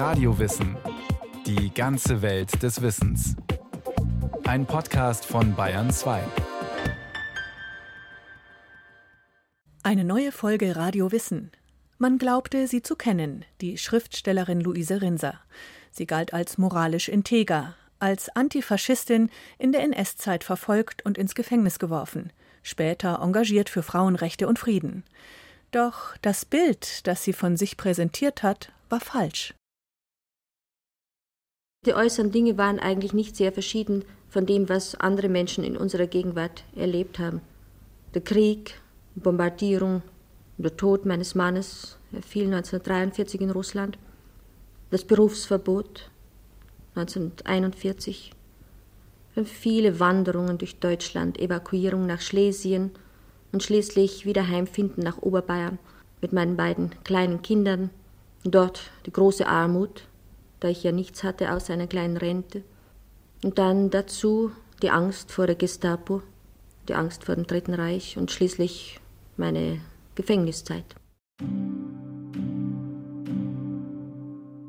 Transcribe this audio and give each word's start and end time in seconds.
Radiowissen. 0.00 0.78
Die 1.44 1.74
ganze 1.74 2.22
Welt 2.22 2.62
des 2.62 2.80
Wissens. 2.80 3.36
Ein 4.44 4.64
Podcast 4.64 5.26
von 5.26 5.54
Bayern 5.54 5.90
2. 5.90 6.22
Eine 9.82 10.04
neue 10.04 10.32
Folge 10.32 10.74
Radio 10.74 11.12
Wissen. 11.12 11.52
Man 11.98 12.16
glaubte, 12.16 12.66
sie 12.66 12.80
zu 12.80 12.96
kennen, 12.96 13.44
die 13.60 13.76
Schriftstellerin 13.76 14.62
Luise 14.62 15.02
Rinser. 15.02 15.38
Sie 15.90 16.06
galt 16.06 16.32
als 16.32 16.56
moralisch 16.56 17.10
integer, 17.10 17.74
als 17.98 18.34
Antifaschistin 18.34 19.28
in 19.58 19.70
der 19.70 19.82
NS-Zeit 19.82 20.44
verfolgt 20.44 21.04
und 21.04 21.18
ins 21.18 21.34
Gefängnis 21.34 21.78
geworfen, 21.78 22.32
später 22.62 23.20
engagiert 23.20 23.68
für 23.68 23.82
Frauenrechte 23.82 24.48
und 24.48 24.58
Frieden. 24.58 25.04
Doch 25.72 26.16
das 26.22 26.46
Bild, 26.46 27.06
das 27.06 27.22
sie 27.22 27.34
von 27.34 27.58
sich 27.58 27.76
präsentiert 27.76 28.42
hat, 28.42 28.72
war 28.88 29.00
falsch. 29.00 29.52
Die 31.86 31.94
äußeren 31.94 32.30
Dinge 32.30 32.58
waren 32.58 32.78
eigentlich 32.78 33.14
nicht 33.14 33.36
sehr 33.36 33.52
verschieden 33.52 34.04
von 34.28 34.44
dem, 34.44 34.68
was 34.68 34.96
andere 34.96 35.30
Menschen 35.30 35.64
in 35.64 35.78
unserer 35.78 36.06
Gegenwart 36.06 36.64
erlebt 36.76 37.18
haben. 37.18 37.40
Der 38.12 38.20
Krieg, 38.20 38.78
die 39.14 39.20
Bombardierung, 39.20 40.02
der 40.58 40.76
Tod 40.76 41.06
meines 41.06 41.34
Mannes, 41.34 41.96
er 42.12 42.22
fiel 42.22 42.44
1943 42.44 43.40
in 43.40 43.50
Russland, 43.50 43.96
das 44.90 45.04
Berufsverbot 45.04 46.10
1941, 46.96 48.32
viele 49.44 49.98
Wanderungen 49.98 50.58
durch 50.58 50.80
Deutschland, 50.80 51.38
Evakuierung 51.38 52.04
nach 52.04 52.20
Schlesien 52.20 52.90
und 53.52 53.62
schließlich 53.62 54.26
wieder 54.26 54.46
Heimfinden 54.48 55.02
nach 55.02 55.22
Oberbayern 55.22 55.78
mit 56.20 56.34
meinen 56.34 56.58
beiden 56.58 56.90
kleinen 57.04 57.40
Kindern, 57.40 57.88
Dort 58.44 58.90
die 59.04 59.12
große 59.12 59.46
Armut, 59.46 60.04
da 60.60 60.68
ich 60.68 60.82
ja 60.82 60.92
nichts 60.92 61.24
hatte 61.24 61.52
außer 61.52 61.72
einer 61.72 61.86
kleinen 61.86 62.16
Rente. 62.16 62.62
Und 63.42 63.58
dann 63.58 63.90
dazu 63.90 64.52
die 64.82 64.90
Angst 64.90 65.32
vor 65.32 65.46
der 65.46 65.56
Gestapo, 65.56 66.22
die 66.88 66.94
Angst 66.94 67.24
vor 67.24 67.34
dem 67.34 67.46
Dritten 67.46 67.74
Reich 67.74 68.16
und 68.18 68.30
schließlich 68.30 69.00
meine 69.36 69.80
Gefängniszeit. 70.14 70.84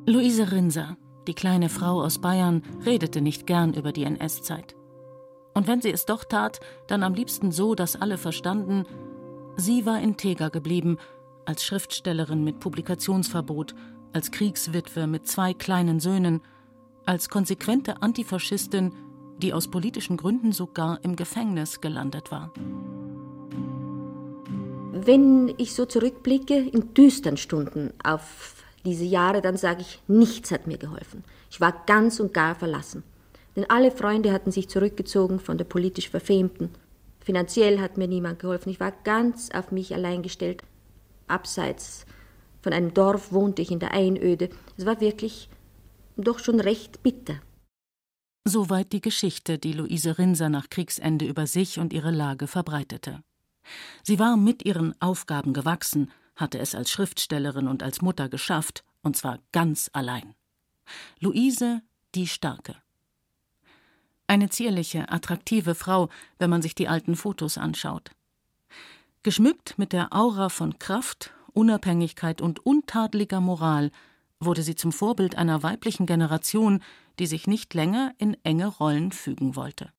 Luise 0.05 0.51
Rinser, 0.51 0.97
die 1.27 1.33
kleine 1.33 1.69
Frau 1.69 2.01
aus 2.01 2.19
Bayern, 2.19 2.63
redete 2.85 3.21
nicht 3.21 3.45
gern 3.45 3.73
über 3.73 3.91
die 3.91 4.03
NS-Zeit. 4.03 4.75
Und 5.53 5.67
wenn 5.67 5.81
sie 5.81 5.91
es 5.91 6.05
doch 6.05 6.23
tat, 6.23 6.59
dann 6.87 7.03
am 7.03 7.13
liebsten 7.13 7.51
so, 7.51 7.75
dass 7.75 7.95
alle 7.95 8.17
verstanden, 8.17 8.85
sie 9.57 9.85
war 9.85 10.01
integer 10.01 10.49
geblieben 10.49 10.97
als 11.45 11.63
Schriftstellerin 11.65 12.43
mit 12.43 12.59
Publikationsverbot, 12.59 13.75
als 14.13 14.31
Kriegswitwe 14.31 15.07
mit 15.07 15.27
zwei 15.27 15.53
kleinen 15.53 15.99
Söhnen, 15.99 16.41
als 17.05 17.29
konsequente 17.29 18.01
Antifaschistin, 18.01 18.93
die 19.37 19.53
aus 19.53 19.69
politischen 19.69 20.17
Gründen 20.17 20.51
sogar 20.51 20.99
im 21.03 21.15
Gefängnis 21.15 21.81
gelandet 21.81 22.31
war. 22.31 22.51
Wenn 24.93 25.53
ich 25.57 25.73
so 25.73 25.85
zurückblicke 25.85 26.55
in 26.55 26.93
düsteren 26.93 27.37
Stunden 27.37 27.91
auf 28.03 28.55
diese 28.85 29.05
Jahre, 29.05 29.41
dann 29.41 29.57
sage 29.57 29.81
ich, 29.81 29.99
nichts 30.07 30.51
hat 30.51 30.67
mir 30.67 30.77
geholfen. 30.77 31.23
Ich 31.49 31.59
war 31.59 31.83
ganz 31.85 32.19
und 32.19 32.33
gar 32.33 32.55
verlassen. 32.55 33.03
Denn 33.55 33.69
alle 33.69 33.91
Freunde 33.91 34.31
hatten 34.31 34.51
sich 34.51 34.69
zurückgezogen 34.69 35.39
von 35.39 35.57
der 35.57 35.65
politisch 35.65 36.09
Verfemten. 36.09 36.69
Finanziell 37.19 37.79
hat 37.79 37.97
mir 37.97 38.07
niemand 38.07 38.39
geholfen. 38.39 38.69
Ich 38.69 38.79
war 38.79 38.91
ganz 39.03 39.49
auf 39.51 39.71
mich 39.71 39.93
allein 39.93 40.21
gestellt 40.23 40.63
abseits 41.27 42.05
von 42.61 42.73
einem 42.73 42.93
Dorf 42.93 43.31
wohnte 43.31 43.61
ich 43.61 43.71
in 43.71 43.79
der 43.79 43.91
Einöde. 43.91 44.49
Es 44.77 44.85
war 44.85 45.01
wirklich 45.01 45.49
doch 46.17 46.39
schon 46.39 46.59
recht 46.59 47.03
bitter. 47.03 47.35
Soweit 48.43 48.91
die 48.91 49.01
Geschichte, 49.01 49.59
die 49.59 49.73
Luise 49.73 50.17
Rinser 50.17 50.49
nach 50.49 50.69
Kriegsende 50.69 51.25
über 51.25 51.45
sich 51.47 51.79
und 51.79 51.93
ihre 51.93 52.11
Lage 52.11 52.47
verbreitete. 52.47 53.23
Sie 54.03 54.17
war 54.17 54.35
mit 54.35 54.65
ihren 54.65 54.99
Aufgaben 54.99 55.53
gewachsen, 55.53 56.11
hatte 56.35 56.57
es 56.57 56.73
als 56.73 56.89
Schriftstellerin 56.89 57.67
und 57.67 57.83
als 57.83 58.01
Mutter 58.01 58.29
geschafft, 58.29 58.83
und 59.03 59.15
zwar 59.15 59.39
ganz 59.51 59.89
allein. 59.93 60.33
Luise 61.19 61.81
die 62.15 62.27
Starke. 62.27 62.75
Eine 64.27 64.49
zierliche, 64.49 65.09
attraktive 65.09 65.75
Frau, 65.75 66.09
wenn 66.39 66.49
man 66.49 66.61
sich 66.61 66.73
die 66.73 66.87
alten 66.87 67.15
Fotos 67.15 67.57
anschaut. 67.57 68.11
Geschmückt 69.23 69.77
mit 69.77 69.93
der 69.93 70.13
Aura 70.13 70.49
von 70.49 70.79
Kraft, 70.79 71.31
Unabhängigkeit 71.53 72.41
und 72.41 72.65
untadeliger 72.65 73.41
Moral 73.41 73.91
wurde 74.39 74.63
sie 74.63 74.75
zum 74.75 74.91
Vorbild 74.91 75.37
einer 75.37 75.63
weiblichen 75.63 76.05
Generation, 76.05 76.81
die 77.19 77.27
sich 77.27 77.47
nicht 77.47 77.73
länger 77.73 78.13
in 78.17 78.35
enge 78.43 78.67
Rollen 78.67 79.11
fügen 79.11 79.55
wollte. 79.55 79.91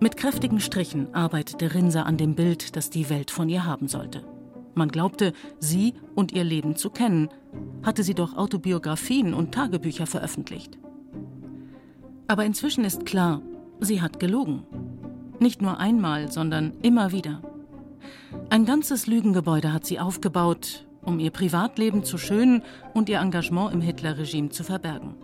Mit 0.00 0.16
kräftigen 0.16 0.60
Strichen 0.60 1.12
arbeitete 1.12 1.74
Rinser 1.74 2.06
an 2.06 2.16
dem 2.16 2.34
Bild, 2.34 2.76
das 2.76 2.88
die 2.88 3.10
Welt 3.10 3.30
von 3.30 3.48
ihr 3.48 3.64
haben 3.64 3.88
sollte. 3.88 4.24
Man 4.74 4.88
glaubte, 4.88 5.32
sie 5.58 5.94
und 6.14 6.30
ihr 6.30 6.44
Leben 6.44 6.76
zu 6.76 6.88
kennen, 6.88 7.28
hatte 7.82 8.04
sie 8.04 8.14
doch 8.14 8.36
Autobiografien 8.36 9.34
und 9.34 9.52
Tagebücher 9.52 10.06
veröffentlicht. 10.06 10.78
Aber 12.28 12.44
inzwischen 12.44 12.84
ist 12.84 13.06
klar, 13.06 13.42
sie 13.80 14.02
hat 14.02 14.20
gelogen. 14.20 14.64
Nicht 15.38 15.62
nur 15.62 15.78
einmal, 15.78 16.30
sondern 16.30 16.72
immer 16.82 17.12
wieder. 17.12 17.42
Ein 18.50 18.64
ganzes 18.64 19.06
Lügengebäude 19.06 19.72
hat 19.72 19.86
sie 19.86 19.98
aufgebaut, 20.00 20.86
um 21.02 21.18
ihr 21.18 21.30
Privatleben 21.30 22.04
zu 22.04 22.18
schönen 22.18 22.62
und 22.94 23.08
ihr 23.08 23.20
Engagement 23.20 23.72
im 23.72 23.80
Hitlerregime 23.80 24.50
zu 24.50 24.64
verbergen. 24.64 25.14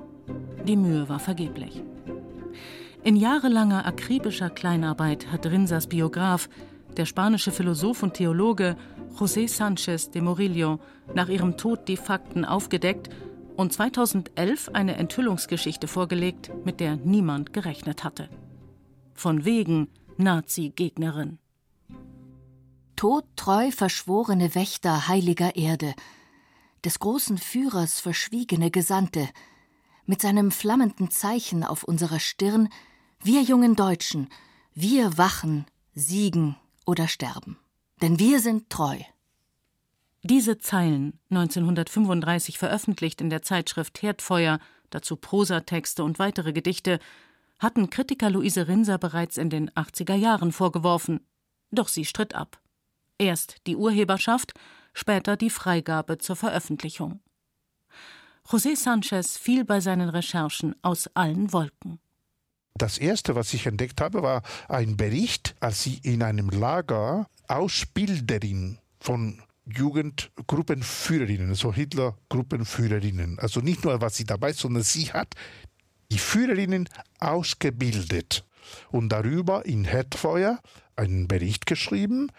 Die 0.66 0.76
Mühe 0.76 1.08
war 1.08 1.18
vergeblich. 1.18 1.82
In 3.02 3.16
jahrelanger 3.16 3.84
akribischer 3.84 4.48
Kleinarbeit 4.48 5.30
hat 5.30 5.46
Rinsas 5.46 5.86
Biograf, 5.88 6.48
der 6.96 7.04
spanische 7.04 7.52
Philosoph 7.52 8.02
und 8.02 8.14
Theologe 8.14 8.76
José 9.18 9.46
Sánchez 9.48 10.10
de 10.10 10.22
Morillo, 10.22 10.80
nach 11.14 11.28
ihrem 11.28 11.56
Tod 11.56 11.86
die 11.86 11.96
Fakten 11.96 12.44
aufgedeckt 12.44 13.10
und 13.56 13.72
2011 13.72 14.70
eine 14.72 14.96
Enthüllungsgeschichte 14.96 15.86
vorgelegt, 15.86 16.50
mit 16.64 16.80
der 16.80 16.96
niemand 16.96 17.52
gerechnet 17.52 18.04
hatte. 18.04 18.28
Von 19.14 19.44
wegen 19.44 19.88
Nazi-Gegnerin. 20.16 21.38
Todtreu 22.96 23.70
verschworene 23.70 24.54
Wächter 24.54 25.08
heiliger 25.08 25.56
Erde, 25.56 25.94
des 26.84 26.98
großen 26.98 27.38
Führers 27.38 28.00
verschwiegene 28.00 28.70
Gesandte, 28.70 29.28
mit 30.06 30.20
seinem 30.20 30.50
flammenden 30.50 31.10
Zeichen 31.10 31.64
auf 31.64 31.82
unserer 31.84 32.20
Stirn, 32.20 32.68
wir 33.22 33.42
jungen 33.42 33.74
Deutschen, 33.74 34.28
wir 34.74 35.16
wachen, 35.16 35.64
siegen 35.94 36.56
oder 36.84 37.08
sterben. 37.08 37.58
Denn 38.02 38.18
wir 38.18 38.40
sind 38.40 38.68
treu. 38.68 38.98
Diese 40.22 40.58
Zeilen, 40.58 41.18
1935 41.30 42.58
veröffentlicht 42.58 43.20
in 43.20 43.30
der 43.30 43.42
Zeitschrift 43.42 44.02
Herdfeuer, 44.02 44.58
dazu 44.90 45.16
Prosatexte 45.16 46.04
und 46.04 46.18
weitere 46.18 46.52
Gedichte, 46.52 46.98
hatten 47.58 47.90
Kritiker 47.90 48.30
Luise 48.30 48.68
Rinser 48.68 48.98
bereits 48.98 49.36
in 49.36 49.50
den 49.50 49.70
80er 49.70 50.14
Jahren 50.14 50.52
vorgeworfen. 50.52 51.20
Doch 51.70 51.88
sie 51.88 52.04
stritt 52.04 52.34
ab. 52.34 52.60
Erst 53.18 53.56
die 53.66 53.76
Urheberschaft, 53.76 54.52
später 54.92 55.36
die 55.36 55.50
Freigabe 55.50 56.18
zur 56.18 56.36
Veröffentlichung. 56.36 57.20
José 58.46 58.76
Sanchez 58.76 59.38
fiel 59.38 59.64
bei 59.64 59.80
seinen 59.80 60.08
Recherchen 60.08 60.74
aus 60.82 61.08
allen 61.14 61.52
Wolken. 61.52 61.98
Das 62.76 62.98
erste, 62.98 63.34
was 63.36 63.54
ich 63.54 63.66
entdeckt 63.66 64.00
habe, 64.00 64.22
war 64.22 64.42
ein 64.68 64.96
Bericht, 64.96 65.54
als 65.60 65.82
sie 65.82 66.00
in 66.02 66.22
einem 66.22 66.50
Lager 66.50 67.28
Ausbilderin 67.46 68.78
von 68.98 69.40
Jugendgruppenführerinnen, 69.66 71.50
also 71.50 71.72
Hitler-Gruppenführerinnen. 71.72 73.38
Also 73.38 73.60
nicht 73.60 73.84
nur 73.84 74.00
was 74.00 74.16
sie 74.16 74.24
dabei, 74.24 74.52
sondern 74.52 74.82
sie 74.82 75.12
hat 75.12 75.34
die 76.14 76.18
Führerinnen 76.18 76.88
ausgebildet 77.18 78.44
und 78.92 79.08
darüber 79.08 79.66
in 79.66 79.84
Herdfeuer 79.84 80.60
einen 80.94 81.26
Bericht 81.26 81.66
geschrieben. 81.66 82.30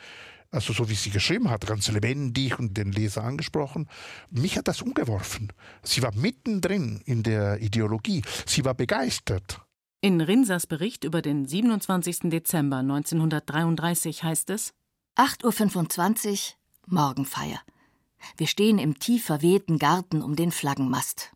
Also 0.49 0.71
so 0.71 0.89
wie 0.89 0.95
sie 0.95 1.09
geschrieben 1.09 1.49
hat, 1.49 1.67
ganz 1.67 1.89
lebendig 1.89 2.57
und 2.57 2.77
den 2.77 2.93
Leser 2.93 3.25
angesprochen. 3.25 3.89
Mich 4.29 4.57
hat 4.57 4.69
das 4.69 4.81
umgeworfen. 4.81 5.51
Sie 5.83 6.01
war 6.01 6.15
mittendrin 6.15 7.01
in 7.03 7.23
der 7.23 7.61
Ideologie. 7.61 8.21
Sie 8.45 8.63
war 8.63 8.75
begeistert. 8.75 9.59
In 9.99 10.21
Rinsers 10.21 10.67
Bericht 10.67 11.03
über 11.03 11.21
den 11.21 11.45
27. 11.45 12.29
Dezember 12.29 12.77
1933 12.77 14.23
heißt 14.23 14.51
es 14.51 14.73
8.25 15.17 16.29
Uhr 16.29 16.37
Morgenfeier. 16.87 17.59
Wir 18.37 18.47
stehen 18.47 18.79
im 18.79 18.99
tief 18.99 19.25
verwehten 19.25 19.79
Garten 19.79 20.21
um 20.21 20.37
den 20.37 20.51
Flaggenmast. 20.51 21.34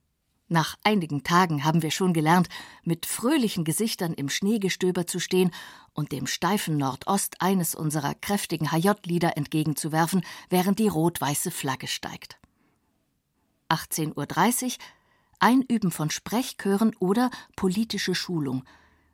Nach 0.52 0.76
einigen 0.84 1.24
Tagen 1.24 1.64
haben 1.64 1.84
wir 1.84 1.92
schon 1.92 2.12
gelernt, 2.12 2.50
mit 2.84 3.06
fröhlichen 3.06 3.64
Gesichtern 3.64 4.16
im 4.16 4.30
Schneegestöber 4.30 5.06
zu 5.06 5.20
stehen 5.20 5.52
und 5.94 6.12
dem 6.12 6.26
steifen 6.26 6.76
Nordost 6.76 7.36
eines 7.40 7.76
unserer 7.76 8.16
kräftigen 8.16 8.72
HJ-Lieder 8.72 9.38
entgegenzuwerfen, 9.38 10.26
während 10.50 10.80
die 10.80 10.88
rot-weiße 10.88 11.52
Flagge 11.52 11.86
steigt. 11.86 12.40
18.30 13.70 14.66
Uhr 14.66 14.72
Einüben 15.38 15.92
von 15.92 16.10
Sprechchören 16.10 16.96
oder 16.98 17.30
politische 17.56 18.16
Schulung. 18.16 18.64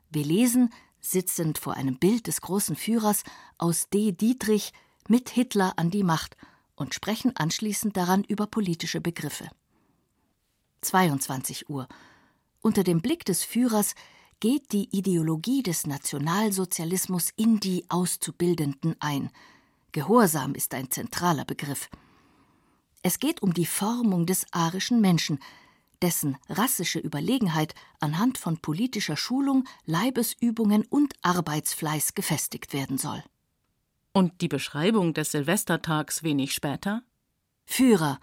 Wir 0.10 0.24
lesen, 0.24 0.74
sitzend 1.02 1.58
vor 1.58 1.74
einem 1.76 2.00
Bild 2.00 2.28
des 2.28 2.40
großen 2.40 2.78
Führers, 2.78 3.24
aus 3.58 3.90
D. 3.90 4.14
Dietrich 4.14 4.72
mit 5.10 5.30
Hitler 5.30 5.74
an 5.76 5.92
die 5.92 6.04
Macht 6.04 6.38
und 6.76 6.94
sprechen 6.94 7.36
anschließend 7.36 7.98
daran 7.98 8.24
über 8.24 8.48
politische 8.48 9.02
Begriffe. 9.02 9.50
22 10.86 11.70
Uhr. 11.70 11.88
Unter 12.62 12.84
dem 12.84 13.02
Blick 13.02 13.26
des 13.26 13.44
Führers 13.44 13.96
geht 14.40 14.72
die 14.72 14.90
Ideologie 14.96 15.64
des 15.64 15.88
Nationalsozialismus 15.88 17.30
in 17.36 17.60
die 17.60 17.86
Auszubildenden 17.90 18.96
ein. 19.00 19.30
Gehorsam 19.92 20.56
ist 20.56 20.74
ein 20.74 20.92
zentraler 20.92 21.46
Begriff. 21.46 21.90
Es 23.02 23.20
geht 23.20 23.42
um 23.42 23.54
die 23.54 23.66
Formung 23.66 24.26
des 24.26 24.46
arischen 24.52 25.00
Menschen, 25.00 25.40
dessen 26.02 26.38
rassische 26.50 27.00
Überlegenheit 27.00 27.74
anhand 28.00 28.38
von 28.38 28.58
politischer 28.58 29.18
Schulung, 29.18 29.68
Leibesübungen 29.86 30.86
und 30.86 31.14
Arbeitsfleiß 31.22 32.14
gefestigt 32.14 32.74
werden 32.74 32.98
soll. 32.98 33.24
Und 34.12 34.42
die 34.42 34.48
Beschreibung 34.48 35.14
des 35.14 35.32
Silvestertags 35.32 36.24
wenig 36.24 36.54
später? 36.54 37.04
Führer, 37.66 38.20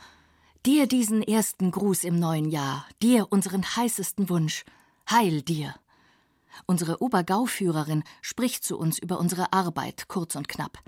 Dir 0.65 0.87
diesen 0.87 1.23
ersten 1.23 1.73
Gruß 1.73 2.05
im 2.05 2.21
neuen 2.21 2.49
Jahr, 2.49 2.87
dir 3.03 3.27
unseren 3.31 3.65
heißesten 3.65 4.29
Wunsch, 4.29 4.65
Heil 5.11 5.43
dir. 5.43 5.75
Unsere 6.67 7.03
Obergauführerin 7.03 8.05
spricht 8.21 8.65
zu 8.65 8.79
uns 8.79 9.01
über 9.01 9.19
unsere 9.19 9.53
Arbeit, 9.53 10.07
kurz 10.07 10.37
und 10.37 10.49
knapp. 10.49 10.79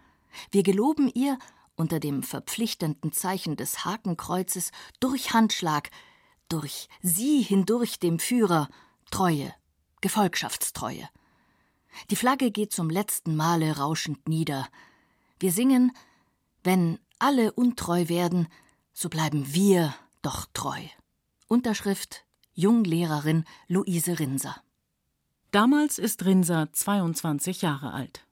Wir 0.53 0.63
geloben 0.63 1.11
ihr, 1.13 1.41
unter 1.75 1.99
dem 1.99 2.23
verpflichtenden 2.23 3.11
Zeichen 3.11 3.57
des 3.57 3.85
Hakenkreuzes, 3.85 4.71
durch 5.01 5.33
Handschlag, 5.33 5.91
durch 6.49 6.89
sie 7.03 7.43
hindurch 7.43 7.99
dem 7.99 8.21
Führer, 8.21 8.69
Treue, 9.11 9.53
Gefolgschaftstreue. 10.03 11.09
Die 12.11 12.17
Flagge 12.17 12.53
geht 12.53 12.73
zum 12.73 12.91
letzten 12.91 13.35
Male 13.35 13.77
rauschend 13.77 14.29
nieder. 14.29 14.69
Wir 15.41 15.51
singen, 15.51 15.91
wenn 16.63 17.01
alle 17.19 17.51
untreu 17.51 18.09
werden, 18.09 18.47
so 18.95 19.09
bleiben 19.09 19.53
wir 19.53 19.95
doch 20.23 20.47
treu. 20.55 20.81
Unterschrift 21.49 22.25
Junglehrerin 22.55 23.45
Luise 23.69 24.19
Rinser. 24.19 24.57
Damals 25.51 25.99
ist 25.99 26.25
Rinser 26.25 26.69
22 26.73 27.63
Jahre 27.63 27.93
alt. 27.93 28.25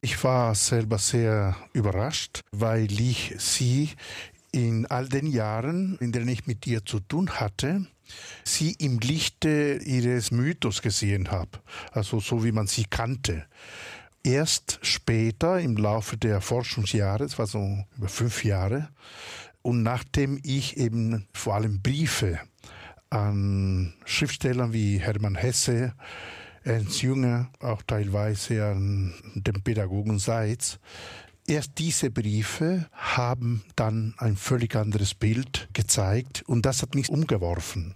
Ich 0.00 0.22
war 0.22 0.54
selber 0.54 0.98
sehr 0.98 1.56
überrascht, 1.72 2.40
weil 2.52 2.92
ich 3.00 3.34
sie 3.38 3.90
in 4.52 4.86
all 4.86 5.08
den 5.08 5.26
Jahren, 5.26 5.96
in 5.98 6.12
denen 6.12 6.28
ich 6.28 6.46
mit 6.46 6.66
ihr 6.66 6.84
zu 6.84 7.00
tun 7.00 7.30
hatte, 7.40 7.86
sie 8.44 8.72
im 8.72 8.98
Lichte 8.98 9.80
ihres 9.84 10.30
Mythos 10.30 10.82
gesehen 10.82 11.30
habe, 11.30 11.58
also 11.92 12.20
so 12.20 12.44
wie 12.44 12.52
man 12.52 12.66
sie 12.66 12.84
kannte. 12.84 13.46
Erst 14.22 14.78
später, 14.82 15.60
im 15.60 15.76
Laufe 15.76 16.16
der 16.16 16.40
Forschungsjahre, 16.40 17.24
es 17.24 17.38
war 17.38 17.46
so 17.46 17.84
über 17.96 18.08
fünf 18.08 18.44
Jahre, 18.44 18.88
und 19.64 19.82
nachdem 19.82 20.38
ich 20.42 20.76
eben 20.76 21.26
vor 21.32 21.54
allem 21.54 21.80
Briefe 21.80 22.38
an 23.08 23.94
Schriftsteller 24.04 24.72
wie 24.74 24.98
Hermann 24.98 25.36
Hesse, 25.36 25.94
Ernst 26.64 27.02
Jünger, 27.02 27.50
auch 27.60 27.82
teilweise 27.82 28.66
an 28.66 29.14
den 29.34 29.62
Pädagogen 29.62 30.18
Seitz, 30.18 30.78
Erst 31.46 31.72
diese 31.76 32.10
Briefe 32.10 32.86
haben 32.92 33.64
dann 33.76 34.14
ein 34.16 34.34
völlig 34.34 34.76
anderes 34.76 35.14
Bild 35.14 35.68
gezeigt 35.74 36.42
und 36.46 36.64
das 36.64 36.80
hat 36.80 36.94
mich 36.94 37.10
umgeworfen. 37.10 37.94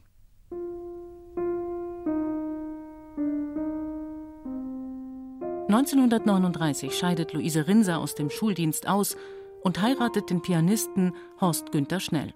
(1939) 5.69 6.95
scheidet 6.95 7.33
Luise 7.33 7.67
Rinser 7.67 8.01
aus 8.01 8.15
dem 8.15 8.29
Schuldienst 8.29 8.87
aus 8.87 9.17
und 9.63 9.81
heiratet 9.81 10.31
den 10.31 10.43
Pianisten 10.43 11.15
Horst 11.41 11.73
Günther 11.73 12.01
Schnell. 12.01 12.35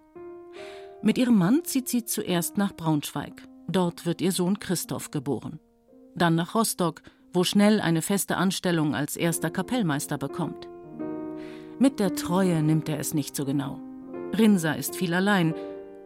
Mit 1.02 1.18
ihrem 1.18 1.36
Mann 1.36 1.64
zieht 1.64 1.88
sie 1.88 2.04
zuerst 2.04 2.58
nach 2.58 2.72
Braunschweig. 2.74 3.42
Dort 3.68 4.06
wird 4.06 4.20
ihr 4.20 4.32
Sohn 4.32 4.58
Christoph 4.58 5.10
geboren. 5.10 5.58
Dann 6.14 6.34
nach 6.34 6.54
Rostock, 6.54 7.02
wo 7.32 7.44
Schnell 7.44 7.80
eine 7.80 8.02
feste 8.02 8.36
Anstellung 8.36 8.94
als 8.94 9.16
erster 9.16 9.50
Kapellmeister 9.50 10.18
bekommt. 10.18 10.68
Mit 11.78 11.98
der 11.98 12.14
Treue 12.14 12.62
nimmt 12.62 12.88
er 12.88 12.98
es 12.98 13.14
nicht 13.14 13.34
so 13.34 13.44
genau. 13.44 13.80
Rinser 14.36 14.76
ist 14.76 14.94
viel 14.94 15.14
allein. 15.14 15.54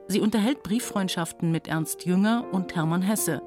Sie 0.09 0.21
unterhält 0.21 0.63
Brieffreundschaften 0.63 1.51
mit 1.51 1.69
Ernst 1.69 2.07
Jünger 2.07 2.47
und 2.53 2.75
Hermann 2.75 3.03
Hesse, 3.03 3.43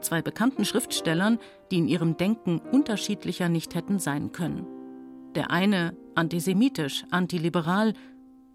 zwei 0.00 0.22
bekannten 0.22 0.64
Schriftstellern, 0.64 1.38
die 1.70 1.78
in 1.78 1.88
ihrem 1.88 2.16
Denken 2.16 2.60
unterschiedlicher 2.72 3.48
nicht 3.48 3.74
hätten 3.74 3.98
sein 3.98 4.32
können. 4.32 4.66
Der 5.36 5.50
eine 5.50 5.94
antisemitisch, 6.14 7.04
antiliberal, 7.10 7.92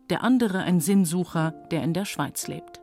der 0.09 0.23
andere 0.23 0.59
ein 0.59 0.81
Sinnsucher, 0.81 1.51
der 1.71 1.83
in 1.83 1.93
der 1.93 2.05
Schweiz 2.05 2.47
lebt. 2.47 2.81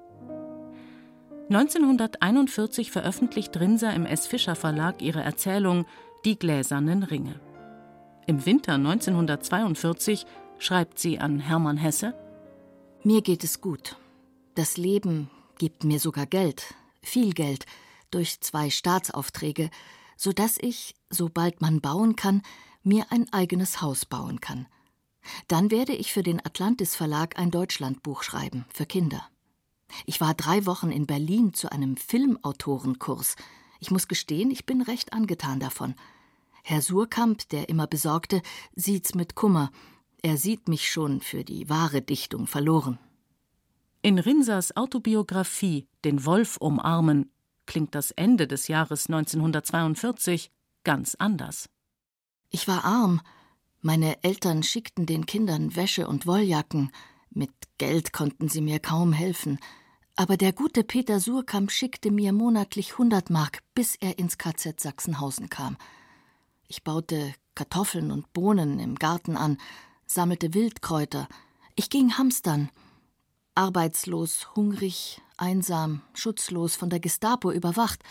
1941 1.51 2.91
veröffentlicht 2.91 3.59
Rinser 3.59 3.93
im 3.95 4.07
S. 4.07 4.27
Fischer 4.27 4.55
Verlag 4.55 5.03
ihre 5.03 5.23
Erzählung 5.23 5.85
Die 6.25 6.39
gläsernen 6.39 7.03
Ringe. 7.03 7.41
Im 8.27 8.47
Winter 8.47 8.75
1942 8.75 10.27
schreibt 10.59 10.99
sie 10.99 11.19
an 11.19 11.41
Hermann 11.41 11.77
Hesse: 11.77 12.15
Mir 13.03 13.23
geht 13.23 13.43
es 13.43 13.61
gut. 13.61 13.97
Das 14.55 14.77
Leben 14.77 15.29
gibt 15.59 15.85
mir 15.85 15.99
sogar 15.99 16.27
Geld, 16.27 16.75
viel 17.03 17.33
Geld, 17.33 17.67
durch 18.11 18.41
zwei 18.41 18.71
Staatsaufträge, 18.71 19.71
so 20.17 20.33
dass 20.33 20.57
ich, 20.61 20.95
sobald 21.11 21.61
man 21.61 21.81
bauen 21.81 22.15
kann, 22.15 22.43
mir 22.83 23.07
ein 23.11 23.33
eigenes 23.33 23.81
Haus 23.83 24.05
bauen 24.05 24.41
kann. 24.41 24.67
Dann 25.47 25.71
werde 25.71 25.95
ich 25.95 26.13
für 26.13 26.23
den 26.23 26.45
Atlantis 26.45 26.97
Verlag 26.97 27.39
ein 27.39 27.51
Deutschlandbuch 27.51 28.23
schreiben, 28.23 28.65
für 28.73 28.87
Kinder. 28.87 29.29
Ich 30.07 30.21
war 30.21 30.35
drei 30.35 30.67
Wochen 30.67 30.91
in 30.91 31.07
Berlin 31.07 31.55
zu 31.55 31.73
einem 31.73 31.97
Filmautorenkurs. 31.97 33.37
Ich 33.81 33.91
muss 33.91 34.09
gestehen, 34.09 34.51
ich 34.51 34.67
bin 34.67 34.83
recht 34.83 35.13
angetan 35.13 35.61
davon. 35.61 35.95
Herr 36.63 36.83
Surkamp, 36.83 37.49
der 37.49 37.69
immer 37.69 37.87
besorgte, 37.87 38.43
sieht's 38.75 39.15
mit 39.15 39.35
Kummer. 39.35 39.71
Er 40.23 40.37
sieht 40.37 40.69
mich 40.69 40.91
schon 40.91 41.21
für 41.21 41.45
die 41.45 41.69
wahre 41.69 42.03
Dichtung 42.03 42.47
verloren. 42.47 42.99
In 44.03 44.19
Rinsers 44.19 44.77
Autobiografie 44.77 45.89
Den 46.05 46.25
Wolf 46.25 46.57
umarmen 46.59 47.33
klingt 47.67 47.95
das 47.95 48.11
Ende 48.13 48.47
des 48.47 48.69
Jahres 48.69 49.07
1942 49.07 50.51
ganz 50.85 51.15
anders. 51.15 51.69
Ich 52.51 52.69
war 52.69 52.85
arm. 52.85 53.21
Meine 53.81 54.23
Eltern 54.25 54.63
schickten 54.63 55.07
den 55.07 55.27
Kindern 55.27 55.77
Wäsche 55.77 56.09
und 56.09 56.27
Wolljacken. 56.27 56.91
Mit 57.31 57.51
Geld 57.79 58.13
konnten 58.13 58.49
sie 58.49 58.61
mir 58.61 58.81
kaum 58.81 59.13
helfen. 59.13 59.59
Aber 60.17 60.37
der 60.37 60.53
gute 60.53 60.83
Peter 60.83 61.21
Surkamp 61.21 61.71
schickte 61.71 62.11
mir 62.11 62.33
monatlich 62.33 62.93
100 62.93 63.31
Mark, 63.31 63.61
bis 63.75 63.95
er 63.95 64.19
ins 64.19 64.37
KZ 64.37 64.81
Sachsenhausen 64.81 65.49
kam. 65.49 65.77
Ich 66.67 66.83
baute 66.83 67.35
Kartoffeln 67.55 68.11
und 68.11 68.33
Bohnen 68.33 68.81
im 68.81 68.97
Garten 68.97 69.37
an, 69.37 69.59
sammelte 70.07 70.55
Wildkräuter. 70.55 71.29
Ich 71.77 71.89
ging 71.91 72.19
hamstern. 72.19 72.71
Arbeitslos, 73.55 74.57
hungrig, 74.57 75.21
einsam, 75.37 76.03
schutzlos, 76.15 76.77
von 76.77 76.91
der 76.91 77.01
Gestapo 77.01 77.53
überwacht 77.53 78.03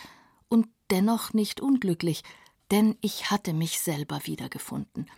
und 0.48 0.66
dennoch 0.90 1.32
nicht 1.34 1.60
unglücklich, 1.60 2.22
denn 2.70 2.96
ich 3.00 3.30
hatte 3.30 3.52
mich 3.52 3.80
selber 3.80 4.20
wiedergefunden. 4.24 5.10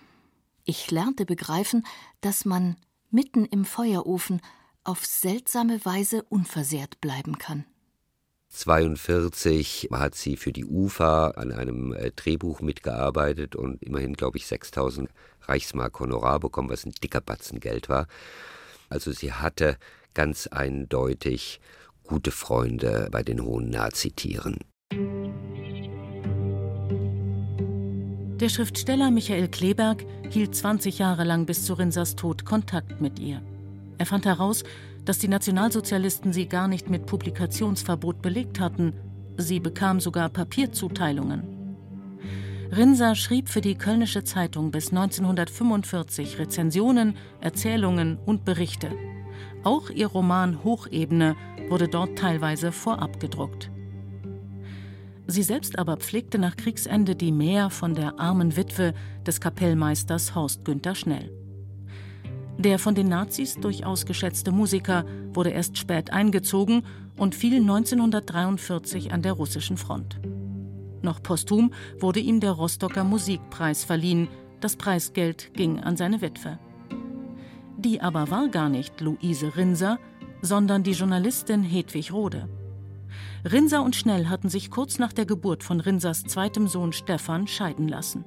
Ich 0.64 0.90
lernte 0.90 1.24
begreifen, 1.24 1.86
dass 2.20 2.44
man 2.44 2.76
mitten 3.10 3.44
im 3.44 3.64
Feuerofen 3.64 4.40
auf 4.84 5.04
seltsame 5.04 5.84
Weise 5.84 6.22
unversehrt 6.24 7.00
bleiben 7.00 7.38
kann. 7.38 7.64
1942 8.52 9.90
hat 9.92 10.16
sie 10.16 10.36
für 10.36 10.52
die 10.52 10.64
UFA 10.64 11.30
an 11.30 11.52
einem 11.52 11.92
äh, 11.92 12.10
Drehbuch 12.10 12.60
mitgearbeitet 12.60 13.54
und 13.54 13.80
immerhin, 13.82 14.14
glaube 14.14 14.38
ich, 14.38 14.46
6000 14.46 15.08
Reichsmark 15.42 16.00
Honorar 16.00 16.40
bekommen, 16.40 16.68
was 16.68 16.84
ein 16.84 16.92
dicker 16.92 17.20
Batzen 17.20 17.60
Geld 17.60 17.88
war. 17.88 18.08
Also 18.88 19.12
sie 19.12 19.32
hatte 19.32 19.78
ganz 20.14 20.48
eindeutig 20.48 21.60
gute 22.02 22.32
Freunde 22.32 23.08
bei 23.12 23.22
den 23.22 23.40
hohen 23.40 23.70
Nazitieren. 23.70 24.58
Der 28.40 28.48
Schriftsteller 28.48 29.10
Michael 29.10 29.48
Kleberg 29.48 30.06
hielt 30.30 30.54
20 30.54 30.98
Jahre 30.98 31.24
lang 31.24 31.44
bis 31.44 31.66
zu 31.66 31.74
Rinsers 31.74 32.16
Tod 32.16 32.46
Kontakt 32.46 32.98
mit 32.98 33.18
ihr. 33.18 33.42
Er 33.98 34.06
fand 34.06 34.24
heraus, 34.24 34.64
dass 35.04 35.18
die 35.18 35.28
Nationalsozialisten 35.28 36.32
sie 36.32 36.46
gar 36.46 36.66
nicht 36.66 36.88
mit 36.88 37.04
Publikationsverbot 37.04 38.22
belegt 38.22 38.58
hatten. 38.58 38.94
Sie 39.36 39.60
bekam 39.60 40.00
sogar 40.00 40.30
Papierzuteilungen. 40.30 41.42
Rinser 42.74 43.14
schrieb 43.14 43.50
für 43.50 43.60
die 43.60 43.74
Kölnische 43.74 44.24
Zeitung 44.24 44.70
bis 44.70 44.88
1945 44.88 46.38
Rezensionen, 46.38 47.16
Erzählungen 47.42 48.16
und 48.24 48.46
Berichte. 48.46 48.90
Auch 49.64 49.90
ihr 49.90 50.06
Roman 50.06 50.64
Hochebene 50.64 51.36
wurde 51.68 51.88
dort 51.88 52.16
teilweise 52.16 52.72
vorab 52.72 53.20
gedruckt. 53.20 53.69
Sie 55.30 55.44
selbst 55.44 55.78
aber 55.78 55.96
pflegte 55.96 56.38
nach 56.40 56.56
Kriegsende 56.56 57.14
die 57.14 57.30
Mär 57.30 57.70
von 57.70 57.94
der 57.94 58.18
armen 58.18 58.56
Witwe 58.56 58.94
des 59.24 59.40
Kapellmeisters 59.40 60.34
Horst 60.34 60.64
Günther 60.64 60.96
Schnell. 60.96 61.30
Der 62.58 62.80
von 62.80 62.96
den 62.96 63.08
Nazis 63.08 63.54
durchaus 63.54 64.06
geschätzte 64.06 64.50
Musiker 64.50 65.04
wurde 65.32 65.50
erst 65.50 65.78
spät 65.78 66.12
eingezogen 66.12 66.82
und 67.16 67.36
fiel 67.36 67.60
1943 67.60 69.12
an 69.12 69.22
der 69.22 69.34
russischen 69.34 69.76
Front. 69.76 70.18
Noch 71.00 71.22
posthum 71.22 71.72
wurde 72.00 72.18
ihm 72.18 72.40
der 72.40 72.50
Rostocker 72.50 73.04
Musikpreis 73.04 73.84
verliehen, 73.84 74.26
das 74.60 74.74
Preisgeld 74.74 75.54
ging 75.54 75.78
an 75.78 75.96
seine 75.96 76.22
Witwe. 76.22 76.58
Die 77.78 78.00
aber 78.00 78.32
war 78.32 78.48
gar 78.48 78.68
nicht 78.68 79.00
Luise 79.00 79.56
Rinser, 79.56 80.00
sondern 80.42 80.82
die 80.82 80.90
Journalistin 80.90 81.62
Hedwig 81.62 82.12
Rode. 82.12 82.48
Rinser 83.50 83.82
und 83.82 83.96
Schnell 83.96 84.28
hatten 84.28 84.48
sich 84.48 84.70
kurz 84.70 84.98
nach 84.98 85.12
der 85.12 85.26
Geburt 85.26 85.62
von 85.62 85.80
Rinsers 85.80 86.24
zweitem 86.24 86.68
Sohn 86.68 86.92
Stefan 86.92 87.46
scheiden 87.46 87.88
lassen. 87.88 88.24